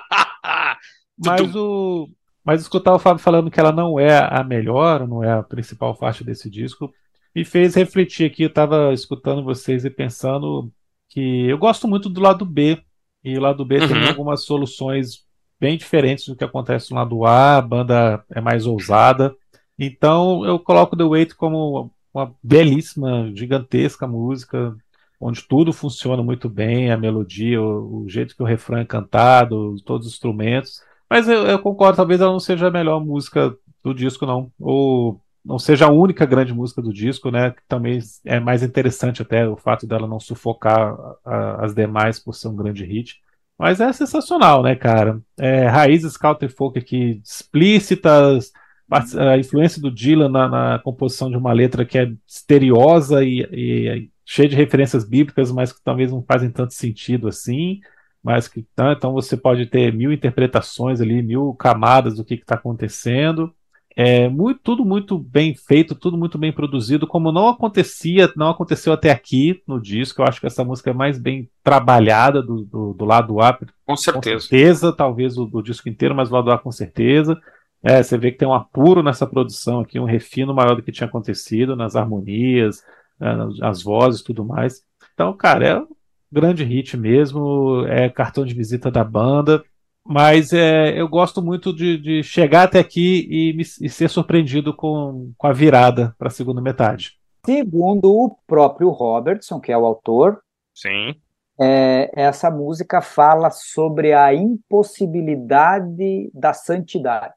[1.19, 2.09] Mas o.
[2.49, 5.95] Mas escutar o Fábio falando que ela não é a melhor, não é a principal
[5.95, 6.91] faixa desse disco,
[7.37, 8.43] me fez refletir aqui.
[8.43, 10.73] Eu estava escutando vocês e pensando
[11.11, 12.83] que eu gosto muito do lado B.
[13.23, 13.89] E o lado B uhum.
[13.89, 15.27] tem algumas soluções
[15.61, 17.59] bem diferentes do que acontece no lado A.
[17.59, 19.37] A banda é mais ousada.
[19.79, 24.75] Então eu coloco The Wait como uma belíssima, gigantesca música,
[25.21, 29.77] onde tudo funciona muito bem, a melodia, o, o jeito que o refrão é cantado,
[29.85, 30.88] todos os instrumentos.
[31.11, 34.53] Mas eu, eu, concordo, talvez ela não seja a melhor música do disco, não.
[34.59, 37.53] Ou não seja a única grande música do disco, né?
[37.53, 40.95] Que também é mais interessante até o fato dela não sufocar
[41.25, 43.21] a, as demais por ser um grande hit.
[43.59, 45.21] Mas é sensacional, né, cara?
[45.39, 46.17] É, raízes
[46.57, 48.53] folk aqui explícitas,
[48.91, 54.11] a influência do Dylan na, na, composição de uma letra que é misteriosa e, e,
[54.25, 57.81] cheia de referências bíblicas, mas que talvez não fazem tanto sentido assim
[58.23, 62.57] mas que tá, então você pode ter mil interpretações ali, mil camadas do que está
[62.57, 63.53] acontecendo.
[64.01, 68.93] É muito, tudo muito bem feito, tudo muito bem produzido, como não acontecia, não aconteceu
[68.93, 70.23] até aqui no disco.
[70.23, 73.59] Eu acho que essa música é mais bem trabalhada do, do, do lado A.
[73.85, 74.35] Com certeza.
[74.37, 77.41] Com certeza, talvez o do disco inteiro, mas o lado A com certeza.
[77.83, 80.93] É, você vê que tem um apuro nessa produção aqui, um refino maior do que
[80.93, 82.85] tinha acontecido nas harmonias,
[83.19, 84.83] né, as vozes tudo mais.
[85.13, 85.83] Então, cara, é
[86.31, 89.63] grande hit mesmo, é cartão de visita da banda.
[90.05, 94.73] Mas é, eu gosto muito de, de chegar até aqui e, me, e, ser surpreendido
[94.75, 97.19] com, com a virada para a segunda metade.
[97.45, 100.41] Segundo o próprio Robertson, que é o autor,
[100.75, 101.15] Sim.
[101.61, 107.35] É, essa música fala sobre a impossibilidade da santidade.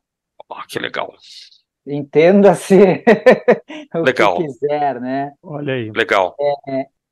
[0.47, 1.11] Oh, que legal.
[1.87, 2.77] Entenda-se
[3.95, 4.37] o Legal.
[4.37, 5.33] que quiser, né?
[5.41, 5.91] Olha aí.
[5.91, 6.35] Legal.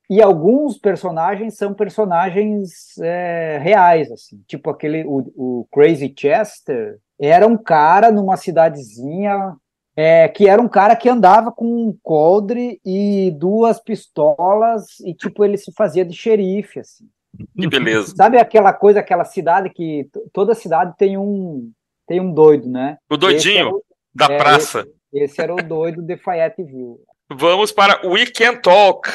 [0.09, 4.41] E alguns personagens são personagens é, reais, assim.
[4.47, 9.55] Tipo aquele, o, o Crazy Chester era um cara numa cidadezinha
[9.95, 15.43] é, que era um cara que andava com um coldre e duas pistolas e tipo
[15.43, 17.05] ele se fazia de xerife, assim.
[17.55, 18.15] Que beleza.
[18.15, 21.69] Sabe aquela coisa, aquela cidade que toda cidade tem um
[22.07, 22.97] tem um doido, né?
[23.09, 23.81] O doidinho
[24.15, 24.87] da é, praça.
[25.13, 26.95] Esse era o doido de Fayetteville.
[27.29, 29.09] Vamos para We Can Talk.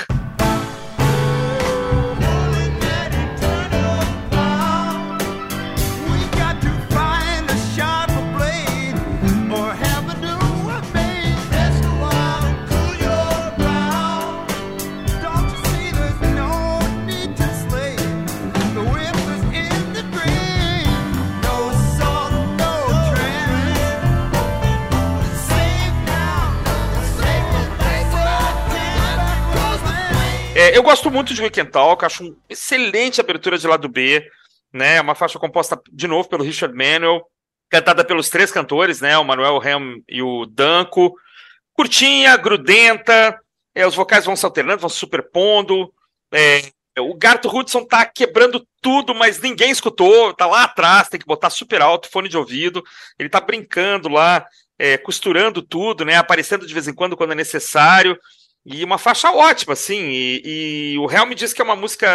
[30.74, 34.28] Eu gosto muito de Weekend Talk, acho um excelente abertura de lado B,
[34.72, 35.00] né?
[35.00, 37.24] Uma faixa composta de novo pelo Richard Manuel,
[37.70, 39.16] cantada pelos três cantores, né?
[39.16, 41.14] O Manuel Helm e o Danko.
[41.74, 43.40] Curtinha, grudenta,
[43.72, 45.94] é, os vocais vão se alternando, vão se superpondo.
[46.32, 51.26] é, o Garto Hudson tá quebrando tudo, mas ninguém escutou, tá lá atrás, tem que
[51.26, 52.82] botar super alto, fone de ouvido.
[53.16, 54.44] Ele tá brincando lá,
[54.76, 56.16] é, costurando tudo, né?
[56.16, 58.18] Aparecendo de vez em quando quando é necessário.
[58.64, 60.08] E uma faixa ótima, assim.
[60.08, 62.06] E, e o Helm diz que é uma música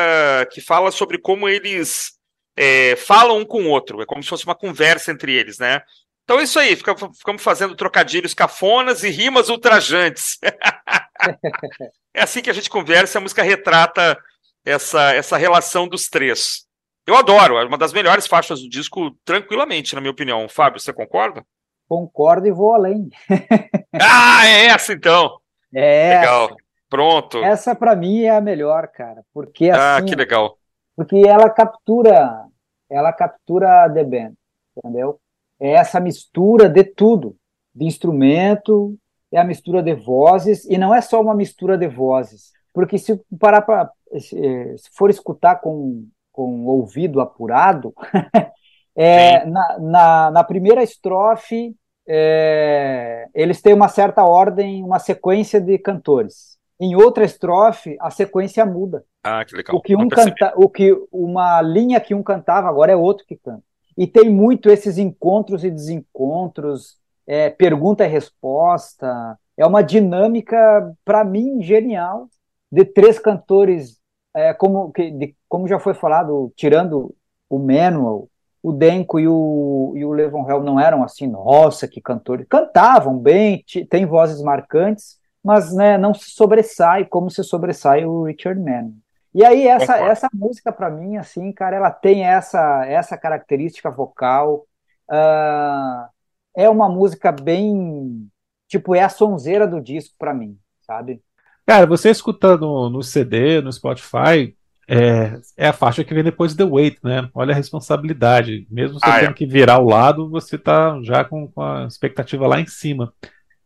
[0.52, 2.14] que fala sobre como eles
[2.58, 4.02] é, falam um com o outro.
[4.02, 5.82] É como se fosse uma conversa entre eles, né?
[6.24, 10.38] Então é isso aí, fica- ficamos fazendo trocadilhos cafonas e rimas ultrajantes.
[12.14, 14.18] é assim que a gente conversa, a música retrata
[14.64, 16.66] essa, essa relação dos três.
[17.08, 20.48] Eu adoro, é uma das melhores faixas do disco, tranquilamente, na minha opinião.
[20.48, 21.44] Fábio, você concorda?
[21.88, 23.10] Concordo e vou além.
[24.02, 25.40] Ah, é essa então!
[25.74, 26.56] É, Legal.
[26.90, 27.38] Pronto.
[27.44, 30.58] essa para mim é a melhor, cara, porque Ah, assim, que legal.
[30.96, 32.46] porque ela captura,
[32.90, 34.34] ela captura The Band,
[34.76, 35.20] entendeu?
[35.60, 37.36] É essa mistura de tudo,
[37.76, 38.98] de instrumento,
[39.32, 43.22] é a mistura de vozes, e não é só uma mistura de vozes, porque se
[43.40, 47.94] parar para se se for escutar com, com o ouvido apurado,
[48.96, 51.76] é, na, na, na primeira estrofe
[52.10, 56.58] é, eles têm uma certa ordem, uma sequência de cantores.
[56.80, 59.04] Em outra estrofe, a sequência muda.
[59.24, 59.76] Ah, que legal.
[59.76, 63.36] O que um canta, o que uma linha que um cantava agora é outro que
[63.36, 63.64] canta.
[63.98, 66.98] E tem muito esses encontros e desencontros,
[67.28, 69.38] é, pergunta e resposta.
[69.58, 70.58] É uma dinâmica
[71.06, 72.28] para mim genial
[72.72, 74.00] de três cantores,
[74.34, 77.14] é, como que, de- como já foi falado, tirando
[77.50, 78.30] o Manuel,
[78.70, 82.46] o Denko e o, e o Levon Hell não eram assim, nossa, que cantores.
[82.48, 88.60] Cantavam bem, tem vozes marcantes, mas né, não se sobressai como se sobressai o Richard
[88.60, 88.94] Manuel.
[89.34, 90.12] E aí essa, Concordo.
[90.12, 94.66] essa música para mim assim, cara, ela tem essa essa característica vocal.
[95.10, 96.10] ah,
[96.56, 98.28] é uma música bem
[98.68, 101.22] tipo é a sonzeira do disco para mim, sabe?
[101.66, 104.56] Cara, você escutando no CD, no Spotify,
[104.92, 107.30] é, é a faixa que vem depois do The Wait, né?
[107.36, 108.66] Olha a responsabilidade.
[108.72, 109.20] Mesmo você Ah, é.
[109.22, 113.14] tendo que virar o lado, você tá já com, com a expectativa lá em cima.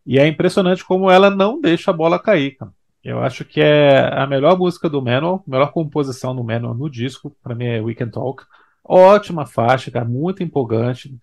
[0.06, 2.72] E é impressionante como ela não deixa a bola cair, cara.
[3.02, 7.34] Eu acho que é a melhor música do Manual, melhor composição do Manual no disco,
[7.42, 8.44] pra mim é We Can Talk.
[8.84, 11.14] Ótima faixa, cara, muito empolgante.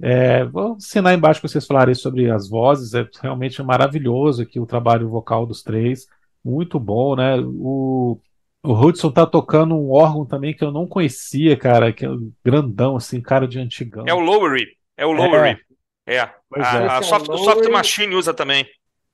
[0.00, 4.64] É, vou assinar embaixo que vocês falarem sobre as vozes, é realmente maravilhoso aqui o
[4.66, 6.06] trabalho vocal dos três,
[6.42, 7.36] muito bom, né?
[7.38, 8.18] O,
[8.62, 12.30] o Hudson tá tocando um órgão também que eu não conhecia, cara, que é um
[12.44, 14.04] grandão, assim, cara de antigão.
[14.06, 14.66] É o Lowery.
[14.96, 15.58] É o Lowery.
[16.06, 16.28] É.
[16.48, 16.88] Pois A, é.
[16.88, 17.68] a é soft, Soft.
[17.70, 18.66] Machine usa também.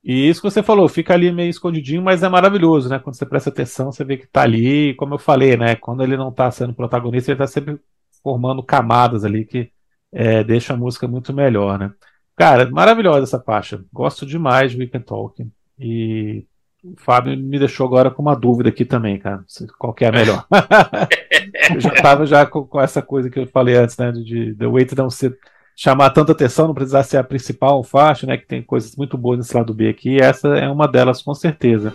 [0.03, 2.99] E isso que você falou, fica ali meio escondidinho, mas é maravilhoso, né?
[2.99, 5.75] Quando você presta atenção, você vê que tá ali, como eu falei, né?
[5.75, 7.79] Quando ele não tá sendo protagonista, ele tá sempre
[8.23, 9.71] formando camadas ali que
[10.13, 11.93] é, deixa a música muito melhor, né?
[12.37, 13.85] Cara, maravilhosa essa faixa.
[13.93, 15.45] Gosto demais de We Can Talk.
[15.79, 16.47] E
[16.93, 19.45] o Fábio me deixou agora com uma dúvida aqui também, cara.
[19.79, 20.47] Qual que é a melhor?
[21.75, 24.13] eu já tava já com, com essa coisa que eu falei antes, né?
[24.13, 25.37] De The Wait não ser
[25.75, 28.37] chamar tanta atenção, não precisar ser a principal faixa, né?
[28.37, 30.11] Que tem coisas muito boas nesse lado B aqui.
[30.11, 31.93] E essa é uma delas, com certeza.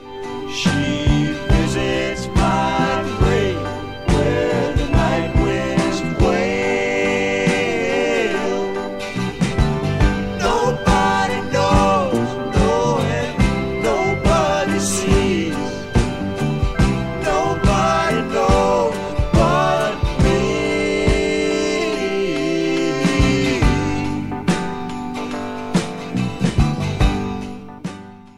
[0.50, 1.01] She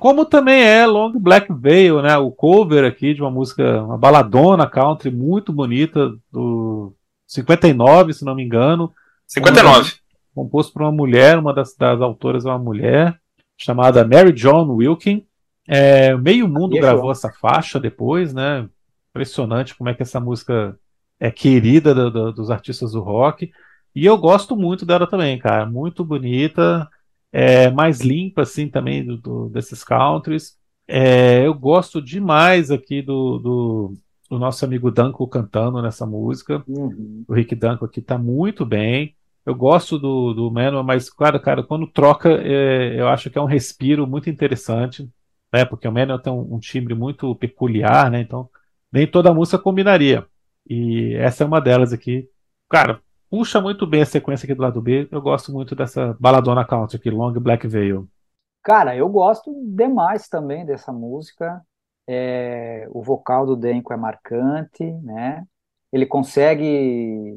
[0.04, 2.18] Como também é Long Black Veil, né?
[2.18, 6.94] O cover aqui de uma música, uma baladona country muito bonita do
[7.26, 8.92] 59, se não me engano.
[9.26, 9.94] 59.
[10.36, 13.18] composto por uma mulher, uma das, das autoras é uma mulher,
[13.58, 15.26] chamada Mary John Wilkin.
[15.70, 18.68] É, meio mundo gravou essa faixa depois, né?
[19.12, 20.78] Impressionante como é que essa música
[21.18, 23.50] é querida do- do- dos artistas do rock.
[23.96, 25.66] E eu gosto muito dela também, cara.
[25.66, 26.90] Muito bonita,
[27.34, 30.58] é, mais limpa, assim, também do, do- desses countries.
[30.88, 33.94] É, eu gosto demais aqui do, do,
[34.30, 36.64] do nosso amigo Danko cantando nessa música.
[36.68, 37.26] Uhum.
[37.28, 39.16] O Rick Danko aqui tá muito bem.
[39.46, 43.42] Eu gosto do, do Manuel, mas, claro, cara, quando troca, é, eu acho que é
[43.42, 45.10] um respiro muito interessante,
[45.52, 45.66] né?
[45.66, 48.22] Porque o Manuel tem um, um timbre muito peculiar, né?
[48.22, 48.50] Então,
[48.92, 50.26] nem toda música combinaria.
[50.70, 52.28] E essa é uma delas aqui.
[52.70, 53.02] Cara,
[53.34, 55.08] puxa muito bem a sequência aqui do lado B.
[55.12, 58.08] Eu gosto muito dessa baladona country aqui, Long Black Veil.
[58.62, 61.60] Cara, eu gosto demais também dessa música.
[62.08, 65.44] É, o vocal do Denko é marcante, né?
[65.92, 66.64] Ele consegue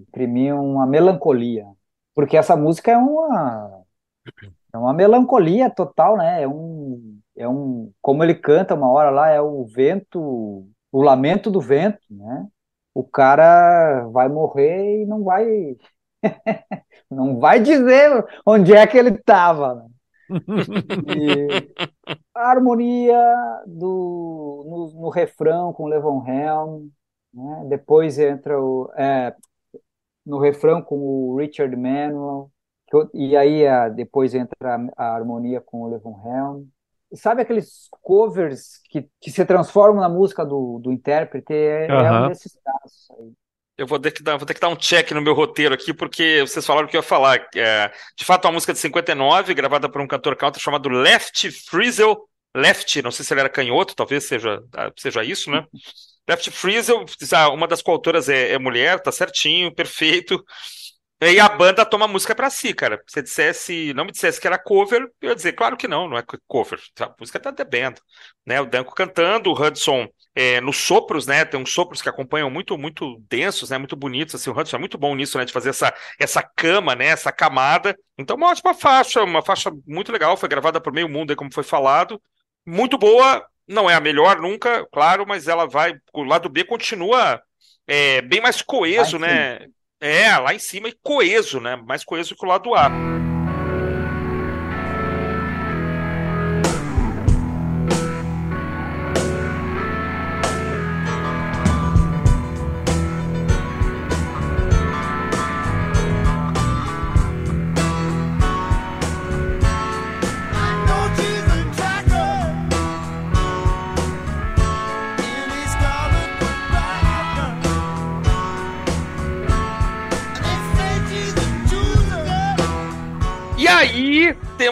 [0.07, 1.65] imprimir uma melancolia,
[2.15, 3.83] porque essa música é uma
[4.75, 6.43] é uma melancolia total, né?
[6.43, 11.51] É um é um como ele canta uma hora lá é o vento, o lamento
[11.51, 12.47] do vento, né?
[12.97, 15.77] O cara vai morrer e não vai
[17.11, 19.87] não vai dizer onde é que ele estava, né?
[22.35, 23.19] A harmonia
[23.67, 26.89] do, no, no refrão com Levon Helm,
[27.33, 27.65] né?
[27.69, 29.35] Depois entra o, é,
[30.27, 32.51] no refrão com o Richard Manuel,
[32.93, 36.67] eu- e aí a- depois entra a, a harmonia com o Levon Helm.
[37.15, 41.53] Sabe aqueles covers que, que se transformam na música do, do intérprete?
[41.53, 43.33] É, é um desses casos aí.
[43.79, 45.93] Eu vou ter que dar, vou ter que dar um check no meu roteiro aqui,
[45.93, 47.47] porque vocês falaram o que eu ia falar.
[47.55, 51.51] É, de fato, é uma música de 59, gravada por um cantor country chamado Left
[51.51, 52.17] Frizzle.
[52.57, 55.67] Left, não sei se ele era canhoto, talvez seja, ah, seja isso, né?
[56.29, 60.43] Left Frizzle, ah, uma das coautoras é, é mulher, tá certinho, perfeito.
[61.19, 63.03] E a banda toma a música pra si, cara.
[63.07, 66.07] Se você dissesse, não me dissesse que era cover, eu ia dizer, claro que não,
[66.07, 66.79] não é cover.
[67.01, 67.95] A música tá Band,
[68.45, 68.61] né?
[68.61, 71.47] O Danko cantando, o Hudson é, nos sopros, né?
[71.47, 73.79] Tem uns sopros que acompanham muito, muito densos, né?
[73.79, 74.35] Muito bonitos.
[74.35, 75.47] Assim, o Hudson é muito bom nisso, né?
[75.47, 77.07] De fazer essa, essa cama, né?
[77.07, 77.97] Essa camada.
[78.19, 80.37] Então, uma ótima faixa, uma faixa muito legal.
[80.37, 82.21] Foi gravada por meio mundo, aí, como foi falado.
[82.67, 83.43] Muito boa.
[83.67, 85.95] Não é a melhor nunca, claro, mas ela vai.
[86.13, 87.43] O lado B continua
[87.87, 89.67] é, bem mais coeso, em né?
[90.01, 91.77] É, lá em cima e coeso, né?
[91.77, 92.91] Mais coeso que o lado A.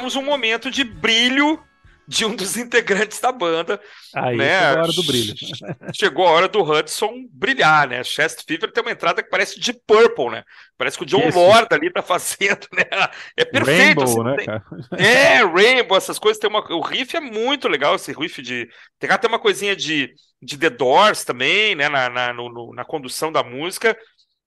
[0.05, 1.63] aí temos um momento de brilho
[2.07, 3.81] de um dos integrantes da banda.
[4.15, 4.61] Aí né?
[4.61, 5.35] chegou a hora do brilho.
[5.95, 8.05] Chegou a hora do Hudson brilhar, né?
[8.05, 10.45] Chest Fever tem uma entrada que parece de Purple, né?
[10.77, 11.39] Parece que o John Isso.
[11.39, 12.85] Lord ali tá fazendo, né?
[13.37, 14.01] É perfeito.
[14.01, 14.65] Rainbow, assim, né, tem- cara?
[14.99, 16.39] É, Rainbow, essas coisas.
[16.39, 16.61] Tem uma...
[16.75, 18.69] O riff é muito legal, esse riff de.
[18.99, 21.89] Tem até uma coisinha de, de The Doors também, né?
[21.89, 23.97] Na, na, no- na condução da música.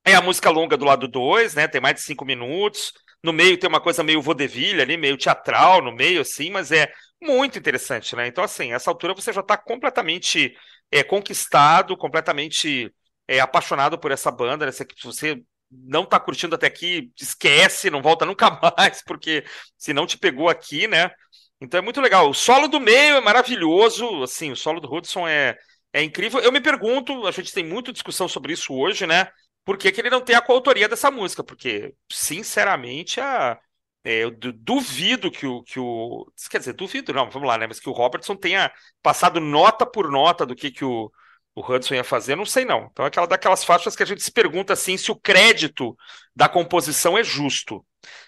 [0.05, 1.68] É a música longa do lado 2, né?
[1.68, 2.93] Tem mais de cinco minutos.
[3.24, 6.91] No meio tem uma coisa meio vaudeville ali, meio teatral no meio, assim, mas é
[7.22, 8.28] muito interessante, né?
[8.28, 10.55] Então, assim, essa altura você já está completamente
[10.91, 12.93] é, conquistado, completamente
[13.28, 14.72] é, apaixonado por essa banda, né?
[14.72, 19.43] Se você não tá curtindo até aqui, esquece, não volta nunca mais, porque
[19.78, 21.11] se não te pegou aqui, né?
[21.59, 22.30] Então é muito legal.
[22.30, 25.57] O solo do meio é maravilhoso, assim, o solo do Hudson é,
[25.91, 26.39] é incrível.
[26.39, 29.28] Eu me pergunto, a gente tem muita discussão sobre isso hoje, né?
[29.68, 31.43] Por que, que ele não tem a coautoria dessa música?
[31.43, 33.59] Porque, sinceramente, a,
[34.03, 36.26] é, eu du- duvido que o, que o.
[36.49, 37.68] Quer dizer, duvido, não, vamos lá, né?
[37.68, 38.72] Mas que o Robertson tenha
[39.03, 41.11] passado nota por nota do que, que o,
[41.53, 42.88] o Hudson ia fazer, não sei não.
[42.91, 45.97] Então é aquela daquelas faixas que a gente se pergunta assim se o crédito
[46.36, 47.86] da composição é justo.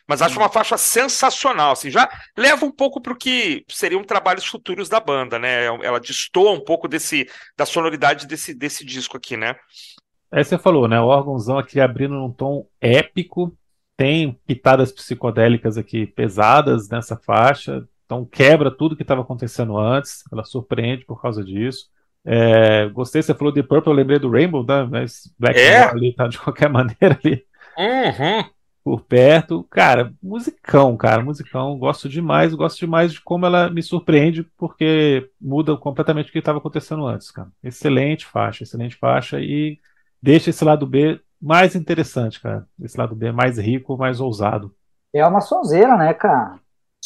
[0.08, 4.46] Mas acho uma faixa sensacional, assim, já leva um pouco para o que seriam trabalhos
[4.46, 5.66] futuros da banda, né?
[5.68, 9.56] Ela destoa um pouco desse da sonoridade desse, desse disco aqui, né?
[10.32, 11.00] Aí você falou, né?
[11.00, 13.56] O órgãozão aqui abrindo num tom épico,
[13.98, 20.44] tem pitadas psicodélicas aqui pesadas nessa faixa, então quebra tudo que estava acontecendo antes, ela
[20.44, 21.90] surpreende por causa disso.
[22.26, 24.84] É, gostei, você falou de Purple, eu lembrei do Rainbow, né?
[24.90, 25.84] Mas Black É.
[25.84, 27.44] Ali tá de qualquer maneira ali.
[27.78, 28.50] Uhum.
[28.84, 29.64] por perto.
[29.70, 31.78] Cara, musicão, cara, musicão.
[31.78, 36.58] Gosto demais, gosto demais de como ela me surpreende, porque muda completamente o que estava
[36.60, 37.50] acontecendo antes, cara.
[37.64, 39.80] Excelente faixa, excelente faixa e
[40.22, 42.66] deixa esse lado B mais interessante, cara.
[42.82, 44.74] Esse lado B mais rico, mais ousado.
[45.14, 46.60] É uma sonzeira, né, cara?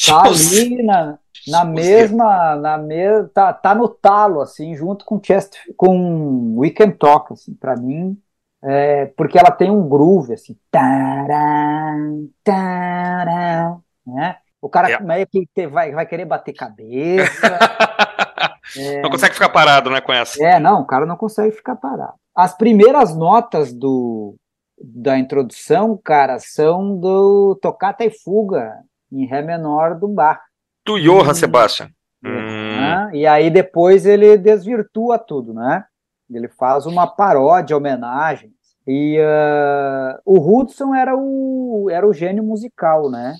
[0.05, 5.55] Tá ali na, na mesma, na me, tá, tá no talo, assim, junto com Chest,
[5.77, 8.17] com Weekend Talk, assim, pra mim,
[8.63, 14.37] é, porque ela tem um groove, assim, taran, taran, né?
[14.61, 14.99] O cara É.
[14.99, 17.59] meio que te- vai, vai querer bater cabeça.
[19.03, 20.43] Não consegue ficar parado, né, com essa.
[20.43, 22.13] É, não, o cara não consegue ficar parado.
[22.35, 24.35] As primeiras notas do,
[24.81, 28.73] da introdução, cara, são do Tocata e Fuga,
[29.11, 30.39] em Ré menor do Bach.
[30.85, 31.33] Do Johann Hum.
[31.35, 31.89] Sebastian.
[32.25, 32.29] Hum.
[32.29, 33.11] né?
[33.13, 35.85] E aí depois ele desvirtua tudo, né?
[36.31, 38.51] Ele faz uma paródia, homenagem.
[38.87, 43.35] E ah, o Hudson era o, era o gênio musical, né?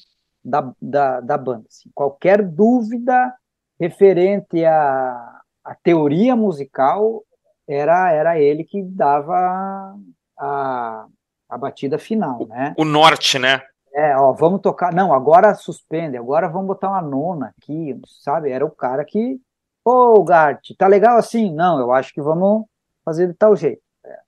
[0.46, 1.66] Da, da, da banda.
[1.70, 1.90] assim.
[1.96, 3.34] Qualquer dúvida
[3.80, 7.24] referente à, à teoria musical
[7.68, 9.96] era, era ele que dava
[10.38, 11.06] a,
[11.50, 12.74] a batida final, né?
[12.78, 13.62] O norte, né?
[13.96, 14.92] É, ó, vamos tocar.
[14.94, 18.50] Não, agora suspende, agora vamos botar uma nona aqui, sabe?
[18.50, 19.40] Era o cara que.
[19.86, 21.54] Ô, Gart, tá legal assim?
[21.54, 22.66] Não, eu acho que vamos
[23.06, 23.82] fazer de tal jeito.
[24.06, 24.20] É.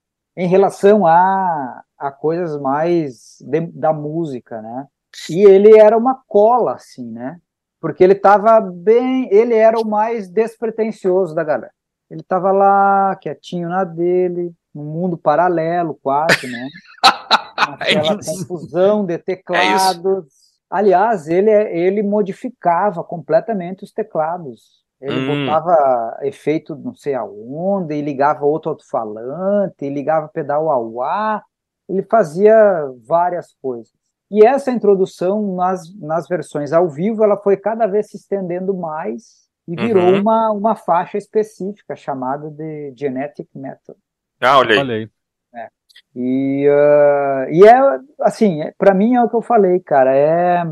[0.44, 4.86] Em relação a, a coisas mais de- da música, né?
[5.30, 7.40] E ele era uma cola, assim, né?
[7.80, 9.28] Porque ele tava bem.
[9.32, 11.72] Ele era o mais despretensioso da galera.
[12.10, 16.68] Ele tava lá, quietinho na dele, num mundo paralelo, quase, né?
[17.58, 18.48] Aquela isso.
[18.48, 20.26] confusão de teclados.
[20.70, 24.84] Aliás, ele, ele modificava completamente os teclados.
[25.02, 25.46] Ele Hum.
[25.46, 31.44] botava efeito não sei aonde, e ligava outro alto-falante, ligava pedal ao ar,
[31.88, 32.56] ele fazia
[33.06, 33.94] várias coisas.
[34.32, 39.45] E essa introdução nas, nas versões ao vivo, ela foi cada vez se estendendo mais
[39.68, 40.22] e virou Uhum.
[40.22, 43.96] uma, uma faixa específica chamada de Genetic Metal.
[44.40, 44.80] Ah, olha aí.
[44.80, 45.10] Olha aí.
[46.16, 47.80] E, ah, e é
[48.22, 50.64] assim, é, para mim é o que eu falei, cara, é,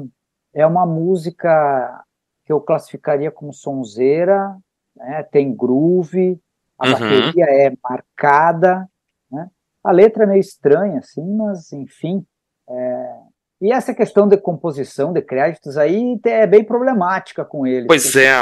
[0.54, 2.04] é uma música
[2.46, 4.56] que eu classificaria como sonzeira,
[4.96, 6.40] né, tem groove,
[6.78, 6.92] a Uhum.
[6.94, 8.88] bateria é marcada,
[9.32, 9.50] né,
[9.84, 12.26] a letra é meio estranha, assim, mas enfim.
[12.70, 13.14] é,
[13.62, 17.88] e essa questão de composição de créditos aí é bem problemática com ele.
[17.88, 18.42] Pois é.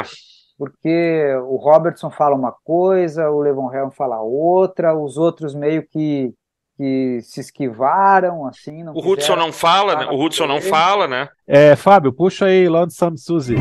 [0.58, 6.32] Porque o Robertson fala uma coisa, o Levon Helm fala outra, os outros meio que,
[6.76, 8.82] que se esquivaram, assim.
[8.82, 10.06] Não O Hudson não fala, né?
[10.06, 11.28] O Hudson não fala, né?
[11.46, 13.56] É, Fábio, puxa aí Lonesome Suzy.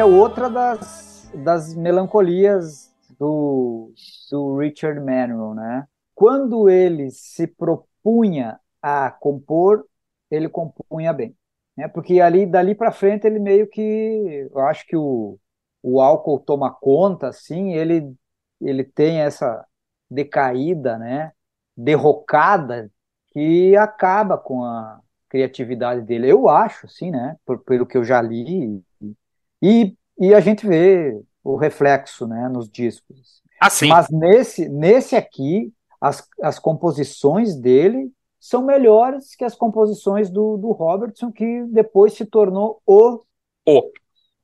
[0.00, 3.92] É, outra das, das melancolias do,
[4.30, 5.86] do Richard Manuel, né?
[6.14, 9.84] Quando ele se propunha a compor,
[10.30, 11.36] ele compunha bem,
[11.76, 11.86] né?
[11.86, 15.38] Porque ali dali para frente ele meio que, eu acho que o,
[15.82, 18.14] o álcool toma conta, assim, ele
[18.58, 19.66] ele tem essa
[20.10, 21.30] decaída, né?
[21.76, 22.90] Derrocada
[23.34, 24.98] que acaba com a
[25.28, 26.26] criatividade dele.
[26.26, 27.36] Eu acho, assim, né?
[27.44, 28.82] Por, pelo que eu já li
[29.62, 32.48] e, e a gente vê o reflexo, né?
[32.48, 33.42] Nos discos.
[33.60, 40.56] Assim, Mas nesse, nesse aqui, as, as composições dele são melhores que as composições do,
[40.56, 43.22] do Robertson, que depois se tornou o
[43.66, 43.90] o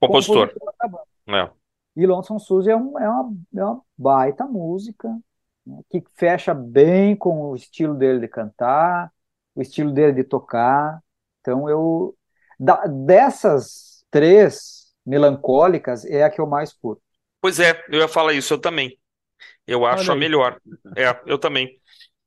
[0.00, 0.52] compositor.
[0.78, 1.04] da banda.
[1.28, 1.50] É.
[1.96, 5.08] E Lonesome Suzy é, um- é uma, é uma baita música,
[5.66, 9.10] né, que fecha bem com o estilo dele de cantar,
[9.54, 11.02] o estilo dele de tocar.
[11.40, 12.14] Então eu
[12.60, 14.75] da- dessas três
[15.06, 17.02] melancólicas é a que eu mais curto.
[17.40, 18.98] Pois é, eu ia falar isso, eu também.
[19.66, 20.60] Eu acho a melhor.
[20.96, 21.80] É, eu também.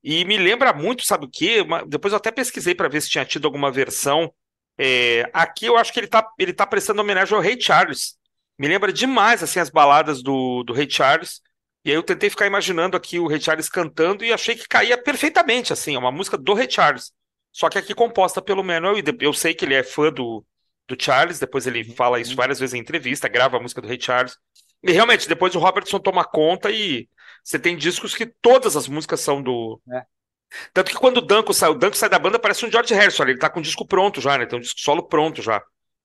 [0.04, 1.62] E me lembra muito, sabe o quê?
[1.62, 4.34] Uma- Depois eu até pesquisei para ver se tinha tido alguma versão.
[4.78, 8.18] É, aqui eu acho que ele tá, ele tá prestando homenagem ao Ray Charles.
[8.58, 11.42] Me lembra demais assim as baladas do, do Ray Charles.
[11.86, 15.02] E aí eu tentei ficar imaginando aqui o Ray Charles cantando e achei que caía
[15.02, 17.12] perfeitamente, assim, é uma música do Ray Charles.
[17.52, 20.46] Só que aqui composta pelo Manuel, e eu sei que ele é fã do,
[20.90, 24.00] do Charles, depois ele fala isso várias vezes em entrevista, grava a música do Ray
[24.02, 24.38] Charles.
[24.84, 27.10] E realmente, depois o Robertson toma conta e
[27.44, 30.04] você tem discos que todas as músicas são do, É.
[30.74, 33.24] Tanto que quando o Danko sai, o Danko sai da banda, parece um George Harrison,
[33.24, 34.46] ele tá com o disco pronto já, né?
[34.46, 35.62] Tem um disco solo pronto já.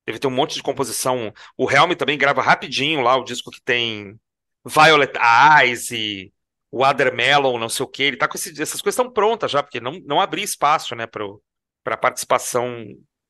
[0.06, 1.32] Deve ter um monte de composição.
[1.56, 4.18] O Helm também grava rapidinho lá o disco que tem
[4.64, 6.32] Violet Eyes e
[6.72, 8.02] Watermelon, não sei o que.
[8.02, 11.06] Ele tá com esse- essas coisas tão prontas já, porque não, não abria espaço, né,
[11.06, 11.42] pro,
[11.82, 12.84] pra participação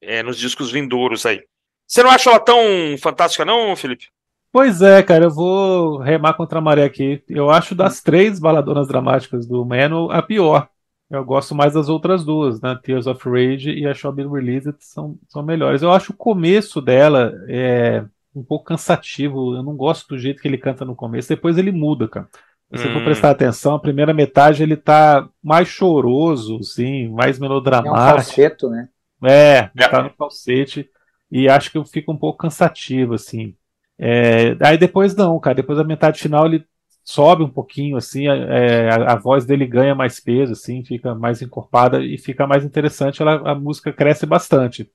[0.06, 1.42] é, nos discos vindouros aí.
[1.86, 2.58] Você não acha ela tão
[3.00, 4.06] fantástica, não, Felipe?
[4.52, 7.22] Pois é, cara, eu vou remar contra a maré aqui.
[7.28, 10.68] Eu acho das três baladonas dramáticas do Mano a pior.
[11.10, 12.78] Eu gosto mais das outras duas, né?
[12.82, 15.82] Tears of Rage e a Shall Be Released são, são melhores.
[15.82, 18.04] Eu acho o começo dela é
[18.34, 19.54] um pouco cansativo.
[19.54, 21.28] Eu não gosto do jeito que ele canta no começo.
[21.28, 22.28] Depois ele muda, cara.
[22.74, 23.04] Se você for Hum.
[23.04, 27.96] prestar atenção, a primeira metade ele tá mais choroso, sim, mais É um melodramático.
[27.96, 28.88] falseto, né?
[29.26, 29.88] É, É.
[29.88, 30.88] tá no falsete.
[31.30, 33.54] E acho que fica um pouco cansativo, assim.
[33.98, 35.56] É, aí depois não, cara.
[35.56, 36.64] Depois da metade final ele
[37.02, 38.26] sobe um pouquinho, assim.
[38.28, 42.64] é, a, a voz dele ganha mais peso, assim, fica mais encorpada e fica mais
[42.64, 43.20] interessante.
[43.22, 44.90] Ela, a música cresce bastante.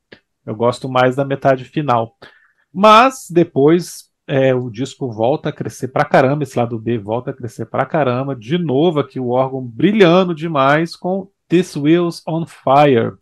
[0.45, 2.15] Eu gosto mais da metade final.
[2.73, 6.43] Mas depois é, o disco volta a crescer pra caramba.
[6.43, 8.35] Esse lado B volta a crescer pra caramba.
[8.35, 13.18] De novo aqui o órgão brilhando demais com This Wheels on Fire.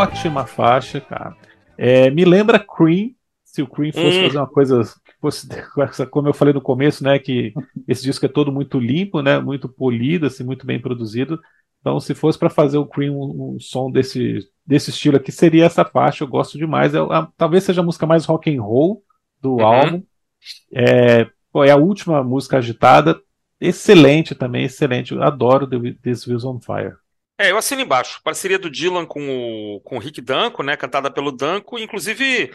[0.00, 1.36] Ótima faixa, cara.
[1.76, 3.10] É, me lembra Cream,
[3.44, 4.22] se o Cream fosse Hum.
[4.26, 4.82] fazer uma coisa,
[5.20, 5.48] fosse,
[6.10, 7.52] como eu falei no começo, né, que
[7.88, 11.40] esse disco é todo muito limpo, né, muito polido, assim, muito bem produzido.
[11.80, 15.64] Então, se fosse para fazer o Cream um, um som desse, desse estilo aqui, seria
[15.64, 16.24] essa faixa.
[16.24, 16.94] Eu gosto demais.
[16.94, 19.02] É, a- talvez seja a música mais rock and roll
[19.40, 19.64] do Uhum.
[19.64, 20.02] álbum.
[20.72, 23.18] É, pô, é a última música agitada.
[23.60, 25.12] Excelente também, excelente.
[25.12, 26.94] Eu adoro The, This Wheels on Fire.
[27.40, 28.20] É, eu assino embaixo.
[28.22, 30.76] Parceria do Dylan com o, com o Rick Danko, né?
[30.76, 31.78] Cantada pelo Danko.
[31.78, 32.50] Inclusive,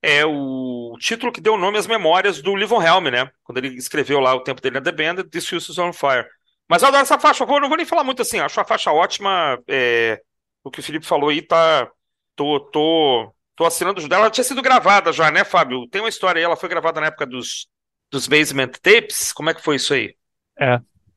[0.00, 3.28] é o título que deu nome às memórias do Livon Helm, né?
[3.42, 6.24] Quando ele escreveu lá o tempo dele na The Band, This House is on Fire.
[6.68, 7.42] Mas eu adoro essa faixa.
[7.42, 8.38] Eu vou- não vou nem falar muito assim.
[8.38, 9.58] Acho a faixa ótima.
[9.68, 10.20] é,
[10.62, 11.90] o que o Felipe falou aí tá.
[12.36, 14.00] Tô, tô, tô assinando.
[14.14, 15.88] Ela tinha sido gravada já, né, Fábio?
[15.88, 16.44] Tem uma história aí.
[16.44, 17.66] Ela foi gravada na época dos,
[18.10, 19.32] dos Basement Tapes.
[19.32, 20.14] Como é que foi isso aí?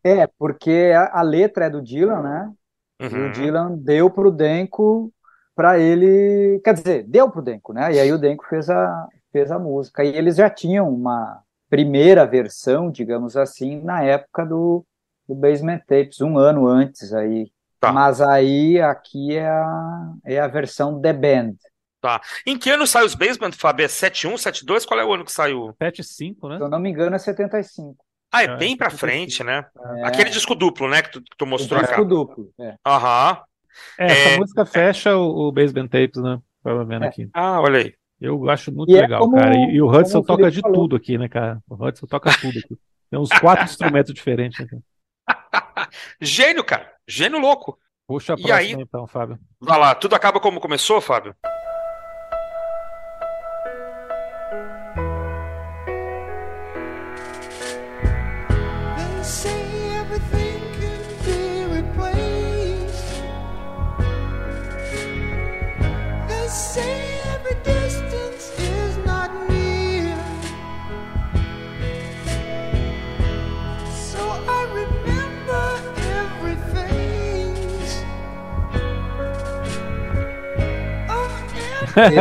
[0.03, 2.51] É, porque a, a letra é do Dylan, né?
[3.09, 3.27] E Uhum.
[3.27, 5.11] o Dylan deu pro Denko
[5.55, 7.93] para ele, quer dizer, deu pro Denko, né?
[7.93, 10.03] E aí o Denko fez a fez a música.
[10.03, 14.85] E eles já tinham uma primeira versão, digamos assim, na época do,
[15.27, 17.49] do Basement Tapes, um ano antes aí.
[17.79, 17.91] Tá.
[17.91, 21.53] Mas aí aqui é a, é a versão The Band.
[22.45, 23.85] Em que ano sai os Basement, Fábio?
[23.85, 24.85] É 71, 72?
[24.85, 25.73] Qual é o ano que saiu?
[25.81, 26.57] 7-5, né?
[26.57, 27.95] Se eu não me engano, é 75.
[28.31, 28.97] Ah, é É, bem pra 75.
[28.97, 29.65] frente, né?
[29.97, 31.01] É, Aquele disco duplo, né?
[31.01, 32.49] Que tu, que tu mostrou a disco duplo.
[32.59, 32.75] É.
[32.85, 33.41] Aham.
[33.97, 34.37] É, essa É.
[34.37, 36.39] música fecha o, o Basement Tapes, né?
[36.63, 37.07] Tava vendo É.
[37.07, 37.29] aqui.
[37.33, 37.93] Ah, olha aí.
[38.19, 39.55] Eu acho muito E é legal, como- cara.
[39.55, 40.75] E, e o Hudson o toca de falou.
[40.81, 41.59] tudo aqui, né, cara?
[41.69, 42.77] O Hudson toca tudo aqui.
[43.09, 44.81] Tem uns quatro instrumentos diferentes, né, cara?
[46.21, 46.91] Gênio, cara.
[47.07, 47.77] Gênio louco.
[48.07, 48.71] Puxa a E próxima aí?
[48.73, 49.39] então, Fábio.
[49.59, 49.95] Vai lá.
[49.95, 51.35] Tudo acaba como começou, Fábio?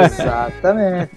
[0.05, 1.12] Exatamente.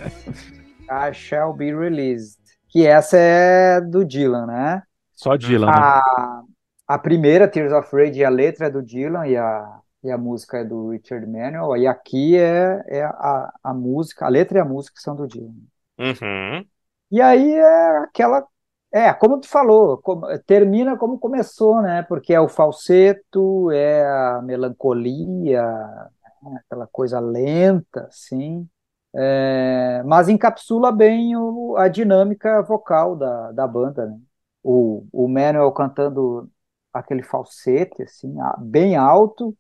[0.90, 2.40] I Shall Be Released.
[2.70, 4.84] Que essa é do Dylan, né?
[5.14, 5.74] Só Dylan, né?
[5.76, 6.42] A,
[6.88, 10.58] a primeira, Tears of Rage, a letra é do Dylan e a, e a música
[10.58, 11.78] é do Richard Manuel.
[11.78, 15.54] E aqui é, é a, a música, a letra e a música são do Dylan.
[16.00, 16.66] Uhum.
[17.12, 18.44] E aí é aquela.
[18.92, 22.04] É, como tu falou, como- termina como começou, né?
[22.04, 25.64] Porque é o falseto, é a melancolia,
[26.52, 26.60] né?
[26.66, 28.68] aquela coisa lenta, assim.
[29.16, 34.20] É, mas encapsula bem o- a dinâmica vocal da, da banda, né?
[34.64, 36.50] O, o Manuel cantando
[36.94, 39.56] aquele falsete, assim, bem alto,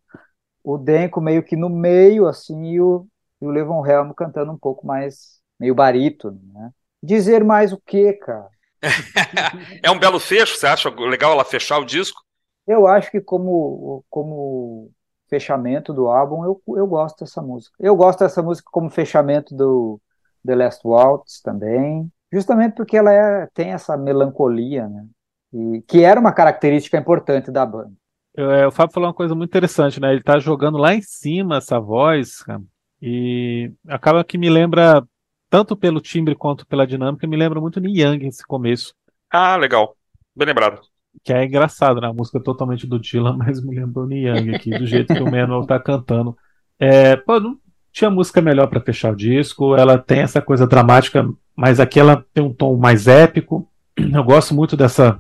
[0.63, 3.07] o Denko meio que no meio, assim, e o,
[3.41, 6.71] e o Levon Helm cantando um pouco mais, meio barítono, né?
[7.03, 8.49] Dizer mais o quê, cara?
[9.81, 12.21] É um belo fecho, você acha legal ela fechar o disco?
[12.67, 14.91] Eu acho que como, como
[15.33, 17.75] fechamento do álbum, eu, eu gosto dessa música.
[17.79, 19.99] Eu gosto dessa música como fechamento do
[20.45, 25.05] The Last Waltz também, justamente porque ela é, tem essa melancolia, né?
[25.53, 27.93] E, que era uma característica importante da banda.
[28.35, 30.11] Eu- é, o Fábio falou uma coisa muito interessante, né?
[30.11, 32.61] Ele tá jogando lá em cima essa voz, cara,
[33.01, 35.03] e acaba que me lembra,
[35.49, 38.93] tanto pelo timbre quanto pela dinâmica, me lembra muito Neil Young esse começo.
[39.29, 39.97] Ah, legal.
[40.35, 40.92] Bem lembrado.
[41.23, 42.07] Que é engraçado, né?
[42.07, 45.29] A música é totalmente do Dylan, mas me lembrou Young aqui, do jeito que o
[45.29, 46.37] Manuel tá cantando.
[46.79, 47.57] É, pô, não
[47.91, 49.75] tinha música melhor pra fechar o disco.
[49.75, 53.69] Ela tem essa coisa dramática, mas aqui ela tem um tom mais épico.
[53.97, 55.19] Eu gosto muito dessa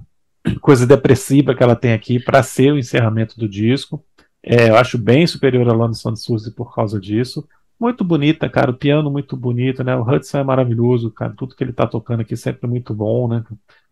[0.59, 4.03] coisa depressiva que ela tem aqui pra ser o encerramento do disco.
[4.41, 7.47] É, eu acho bem superior a London Sound Suzy por causa disso.
[7.79, 8.71] Muito bonita, cara.
[8.71, 9.95] O piano muito bonito, né?
[9.95, 11.33] O Hudson é maravilhoso, cara.
[11.37, 13.43] Tudo que ele tá tocando aqui sempre muito bom, né?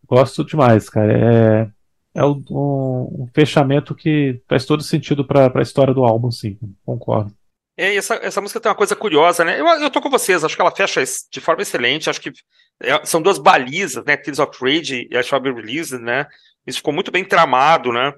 [0.07, 1.14] Gosto demais, cara.
[1.14, 1.69] É,
[2.14, 6.58] é um, um- fechamento que faz todo sentido pra, pra história do álbum, sim.
[6.86, 7.34] Concordo.
[7.78, 9.60] É, essa, essa música tem uma coisa curiosa, né?
[9.60, 12.10] Eu, eu tô com vocês, acho que ela fecha de forma excelente.
[12.10, 12.32] Acho que
[12.82, 14.18] é, são duas balizas, né?
[14.18, 16.28] Tears of Rage e a Shall Be Released, né?
[16.68, 18.14] Isso ficou muito bem tramado, né?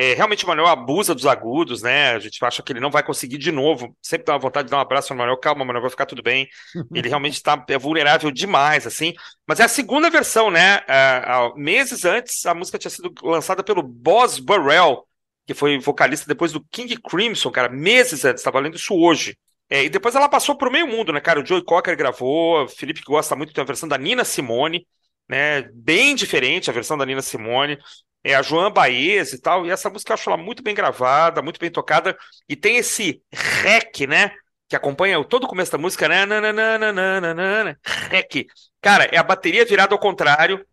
[0.00, 2.12] É, realmente o Manuel abusa dos agudos, né?
[2.12, 3.96] A gente acha que ele não vai conseguir de novo.
[4.00, 5.36] Sempre dá uma vontade de dar um abraço no Manuel.
[5.38, 6.48] Calma, Manuel, vai ficar tudo bem.
[6.94, 9.12] Ele realmente tá, é vulnerável demais, assim.
[9.44, 10.84] Mas é a segunda versão, né?
[10.86, 15.04] Ah, ah, meses antes, a música tinha sido lançada pelo Boss Burrell,
[15.44, 19.36] que foi vocalista depois do King Crimson, cara, meses antes, tava lendo isso hoje.
[19.68, 21.40] É, e depois ela passou pro meio mundo, né, cara?
[21.40, 24.86] O Joey Cocker gravou, o Felipe que gosta muito, tem a versão da Nina Simone,
[25.28, 25.62] né?
[25.74, 27.76] Bem diferente a versão da Nina Simone.
[28.24, 31.40] É a Joan Baez e tal, e essa música eu acho ela muito bem gravada,
[31.40, 32.16] muito bem tocada,
[32.48, 34.32] e tem esse rec, né?
[34.68, 36.26] Que acompanha todo o começo da música, né?
[36.26, 37.78] Nananana,
[38.10, 38.46] Rec.
[38.82, 40.64] Cara, é a bateria virada ao contrário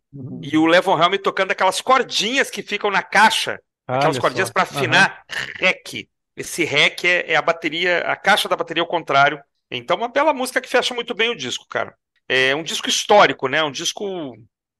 [0.41, 4.63] e o Levon Helm tocando aquelas cordinhas que ficam na caixa aquelas Olha cordinhas para
[4.63, 5.23] afinar
[5.59, 6.07] rec.
[6.35, 9.39] Esse rec é, é a bateria, a caixa da bateria ao contrário.
[9.69, 11.95] Então, uma bela música que fecha muito bem o disco, cara.
[12.27, 13.63] É um disco histórico, né?
[13.63, 14.35] Um disco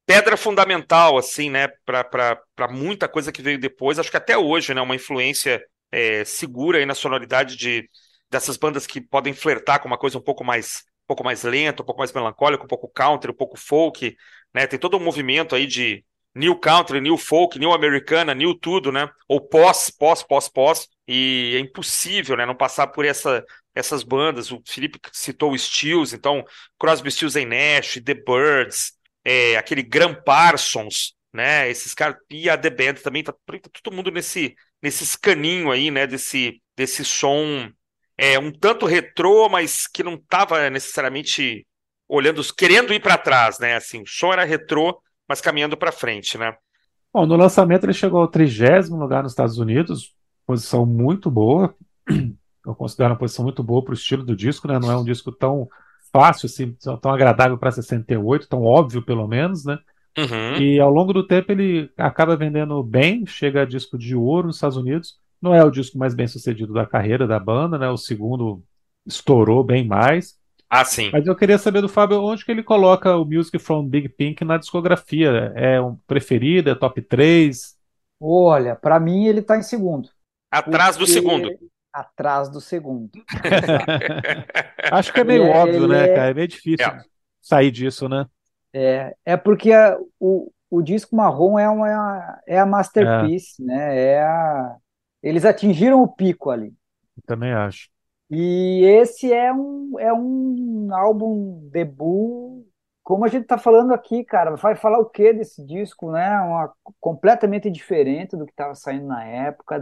[0.06, 1.68] pedra fundamental, assim, né?
[1.84, 3.98] Para muita coisa que veio depois.
[3.98, 4.80] Acho que até hoje, né?
[4.80, 7.88] Uma influência é, segura aí na sonoridade de,
[8.30, 11.82] dessas bandas que podem flertar com uma coisa um pouco mais, um pouco mais lenta,
[11.82, 14.16] um pouco mais melancólica, um pouco country, um pouco folk,
[14.54, 14.66] né?
[14.66, 16.04] Tem todo um movimento aí de
[16.36, 19.10] New Country, New Folk, New Americana, New tudo, né?
[19.26, 20.86] Ou pós, pós, pós, pós.
[21.08, 22.46] E é impossível, né?
[22.46, 24.52] Não passar por essa, essas bandas.
[24.52, 26.44] O Felipe citou o Stills, então
[26.78, 28.92] Crosby, Stills and Nash, The Birds,
[29.28, 31.68] é, aquele Graham Parsons, né?
[31.68, 35.90] Esses caras e a The Band também tá, tá todo mundo nesse nesse escaninho aí,
[35.90, 36.06] né?
[36.06, 37.68] Desse desse som
[38.16, 41.66] é um tanto retrô, mas que não estava necessariamente
[42.08, 43.74] olhando, querendo ir para trás, né?
[43.74, 44.96] Assim, o som era retrô,
[45.28, 46.54] mas caminhando para frente, né?
[47.12, 50.14] Bom, no lançamento ele chegou ao trigésimo lugar nos Estados Unidos,
[50.46, 51.74] posição muito boa.
[52.64, 54.78] Eu considero uma posição muito boa para o estilo do disco, né?
[54.78, 55.68] Não é um disco tão
[56.16, 59.78] fácil, assim, tão agradável para 68, tão óbvio pelo menos, né?
[60.16, 60.56] Uhum.
[60.58, 64.56] E ao longo do tempo ele acaba vendendo bem, chega a disco de ouro nos
[64.56, 65.18] Estados Unidos.
[65.42, 67.90] Não é o disco mais bem sucedido da carreira da banda, né?
[67.90, 68.62] O segundo
[69.06, 70.38] estourou bem mais.
[70.70, 71.10] Ah, sim.
[71.12, 74.42] Mas eu queria saber do Fábio onde que ele coloca o Music from Big Pink
[74.42, 75.52] na discografia.
[75.54, 77.76] É um preferido, é top 3?
[78.18, 80.08] Olha, para mim ele tá em segundo.
[80.50, 81.50] Atrás do segundo.
[82.00, 83.10] Atrás do segundo.
[84.92, 86.30] Acho que é meio Ele é- óbvio, ele né, é- cara?
[86.30, 87.02] É meio difícil É.
[87.40, 88.26] sair disso, né?
[88.72, 93.98] É, é porque a- o, o disco marrom é, uma, é a masterpiece, né?
[93.98, 94.76] É a,
[95.22, 96.74] eles atingiram o pico ali.
[97.16, 97.88] Eu também acho.
[98.30, 102.64] E esse é um, é um álbum debut,
[103.02, 104.56] como a gente está falando aqui, cara.
[104.56, 106.40] Vai falar o que desse disco, né?
[106.40, 109.80] Uma, completamente diferente do que estava saindo na época.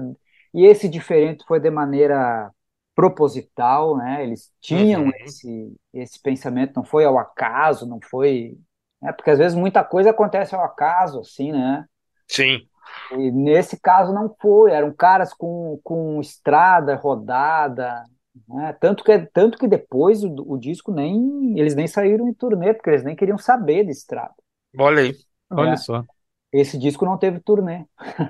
[0.55, 2.51] E esse diferente foi de maneira
[2.95, 4.23] proposital, né?
[4.25, 5.13] Eles tinham Uhum.
[5.25, 8.59] esse, esse pensamento, não foi ao acaso, não foi.
[9.03, 9.13] né?
[9.13, 11.87] Porque às vezes muita coisa acontece ao acaso, assim, né?
[12.29, 12.69] Sim.
[13.11, 18.05] E nesse caso não foi, eram caras com, com estrada rodada,
[18.49, 18.73] né?
[18.81, 22.91] Tanto que, tanto que depois o, o disco nem, eles nem saíram em turnê, porque
[22.91, 24.35] eles nem queriam saber de estrada.
[24.79, 25.19] Olha aí.
[25.51, 25.77] Olha É.
[25.77, 26.07] só.
[26.53, 27.87] Esse disco não teve turnê.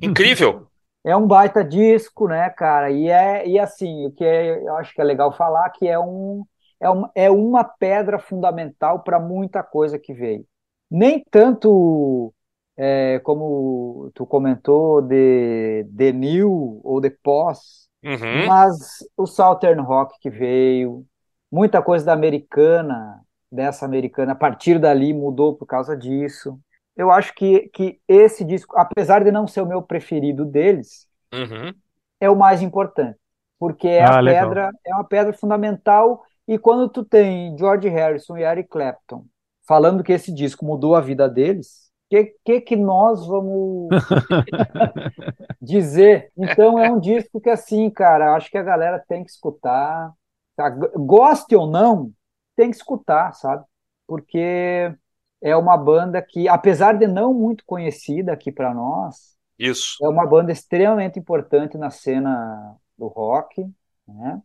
[0.00, 0.67] Incrível.
[1.04, 2.90] É um baita disco, né, cara?
[2.90, 5.98] E é e assim, o que é- eu acho que é legal falar que é
[5.98, 6.44] um
[6.80, 10.46] é uma, é uma pedra fundamental para muita coisa que veio.
[10.90, 12.32] Nem tanto
[12.76, 18.50] é, como tu comentou de de New ou de Pós, Uhum.
[18.50, 21.04] mas o Southern Rock que veio,
[21.50, 23.20] muita coisa da americana,
[23.50, 26.60] dessa americana, a partir dali mudou por causa disso.
[26.98, 31.82] Eu acho que, que esse disco, apesar de não ser o meu preferido deles, Uhum.
[32.20, 33.18] é o mais importante,
[33.58, 34.58] porque é Ah, a legal.
[34.58, 36.24] pedra, é uma pedra fundamental.
[36.46, 39.24] E quando tu tem George Harrison e Eric Clapton
[39.66, 43.98] falando que esse disco mudou a vida deles, o que, que que nós vamos
[45.60, 46.32] dizer?
[46.36, 50.12] Então é um disco que assim, cara, acho que a galera tem que escutar,
[50.56, 50.70] tá?
[50.70, 52.12] Goste ou não,
[52.56, 53.64] tem que escutar, sabe?
[54.06, 54.94] Porque
[55.40, 59.96] é uma banda que, apesar de não muito conhecida aqui para nós, Isso.
[60.02, 63.64] é uma banda extremamente importante na cena do rock,
[64.06, 64.40] né?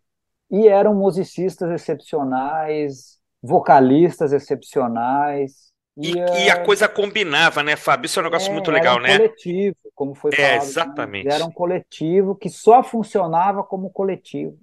[0.52, 5.72] E eram musicistas excepcionais, vocalistas excepcionais.
[5.98, 8.06] E, eh, e a coisa combinava, né, Fábio?
[8.06, 9.18] Isso é um negócio é, muito era legal, um né?
[9.18, 10.52] coletivo, como foi É, falado.
[10.52, 10.57] né?
[10.57, 11.28] exatamente.
[11.28, 14.57] Era um coletivo que só funcionava como coletivo.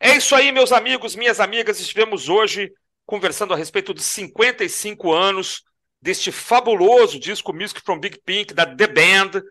[0.00, 1.80] É isso aí, meus amigos, minhas amigas.
[1.80, 2.72] Estivemos hoje
[3.04, 5.64] conversando a respeito dos 55 anos
[6.00, 9.42] deste fabuloso disco Music from Big Pink, da The Band.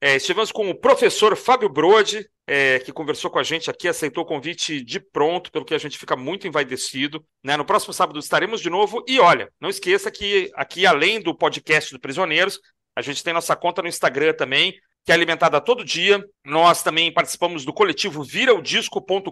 [0.00, 4.22] É, estivemos com o professor Fábio Brode, é, que conversou com a gente aqui, aceitou
[4.22, 7.24] o convite de pronto, pelo que a gente fica muito envaidecido.
[7.42, 7.56] Né?
[7.56, 9.02] No próximo sábado estaremos de novo.
[9.08, 12.60] E olha, não esqueça que aqui, além do podcast do Prisioneiros,
[12.94, 14.74] a gente tem nossa conta no Instagram também,
[15.06, 16.22] que é alimentada todo dia.
[16.44, 19.30] Nós também participamos do coletivo viraodisco.com.br,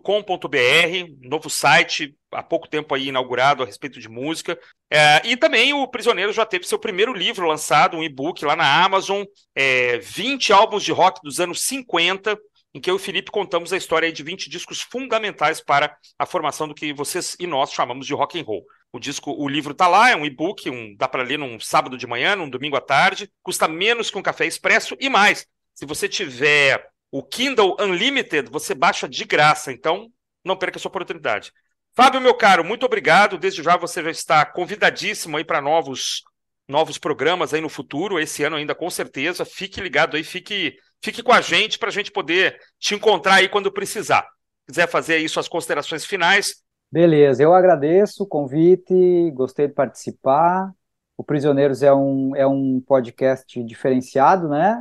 [1.21, 4.57] novo site, há pouco tempo aí inaugurado a respeito de música.
[4.89, 8.85] É, e também o Prisioneiro já teve seu primeiro livro lançado, um e-book lá na
[8.85, 12.39] Amazon, é, 20 álbuns de rock dos anos 50,
[12.73, 16.25] em que eu e o Felipe contamos a história de 20 discos fundamentais para a
[16.25, 18.65] formação do que vocês e nós chamamos de rock and roll.
[18.93, 21.99] O disco, o livro tá lá, é um e-book, um, dá para ler num sábado
[21.99, 25.45] de manhã, num domingo à tarde, custa menos que um café expresso e mais.
[25.75, 30.09] Se você tiver o Kindle Unlimited, você baixa de graça, então
[30.45, 31.53] não perca essa oportunidade.
[31.95, 33.39] Fábio, meu caro, muito obrigado.
[33.39, 36.23] Desde já você já está convidadíssimo aí para novos
[36.67, 39.45] novos programas aí no futuro, esse ano ainda com certeza.
[39.45, 43.49] Fique ligado aí, fique fique com a gente para a gente poder te encontrar aí
[43.49, 44.23] quando precisar.
[44.23, 46.65] Se quiser fazer aí suas considerações finais,
[46.95, 50.73] Beleza, eu agradeço o convite, gostei de participar.
[51.17, 54.81] O Prisioneiros é um, é um podcast diferenciado, né?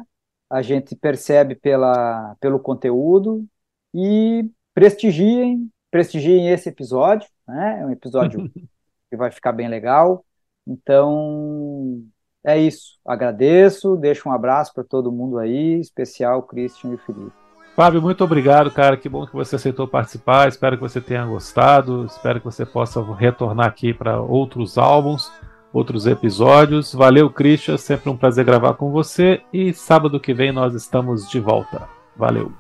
[0.54, 3.44] A gente percebe pela, pelo conteúdo
[3.92, 7.80] e prestigiem, prestigiem esse episódio, né?
[7.82, 8.48] É um episódio
[9.10, 10.24] que vai ficar bem legal.
[10.68, 12.04] Então,
[12.46, 13.00] é isso.
[13.04, 17.34] Agradeço, deixo um abraço para todo mundo aí, especial Christian e Felipe.
[17.76, 18.96] Fábio, muito obrigado, cara.
[18.96, 20.48] Que bom que você aceitou participar.
[20.48, 22.06] Espero que você tenha gostado.
[22.06, 25.32] Espero que você possa retornar aqui para outros álbuns,
[25.74, 26.94] outros episódios.
[26.94, 27.78] Valeu, Christian.
[27.78, 29.42] Sempre um prazer gravar com você.
[29.52, 31.90] E sábado que vem nós estamos de volta.
[32.16, 32.54] Valeu.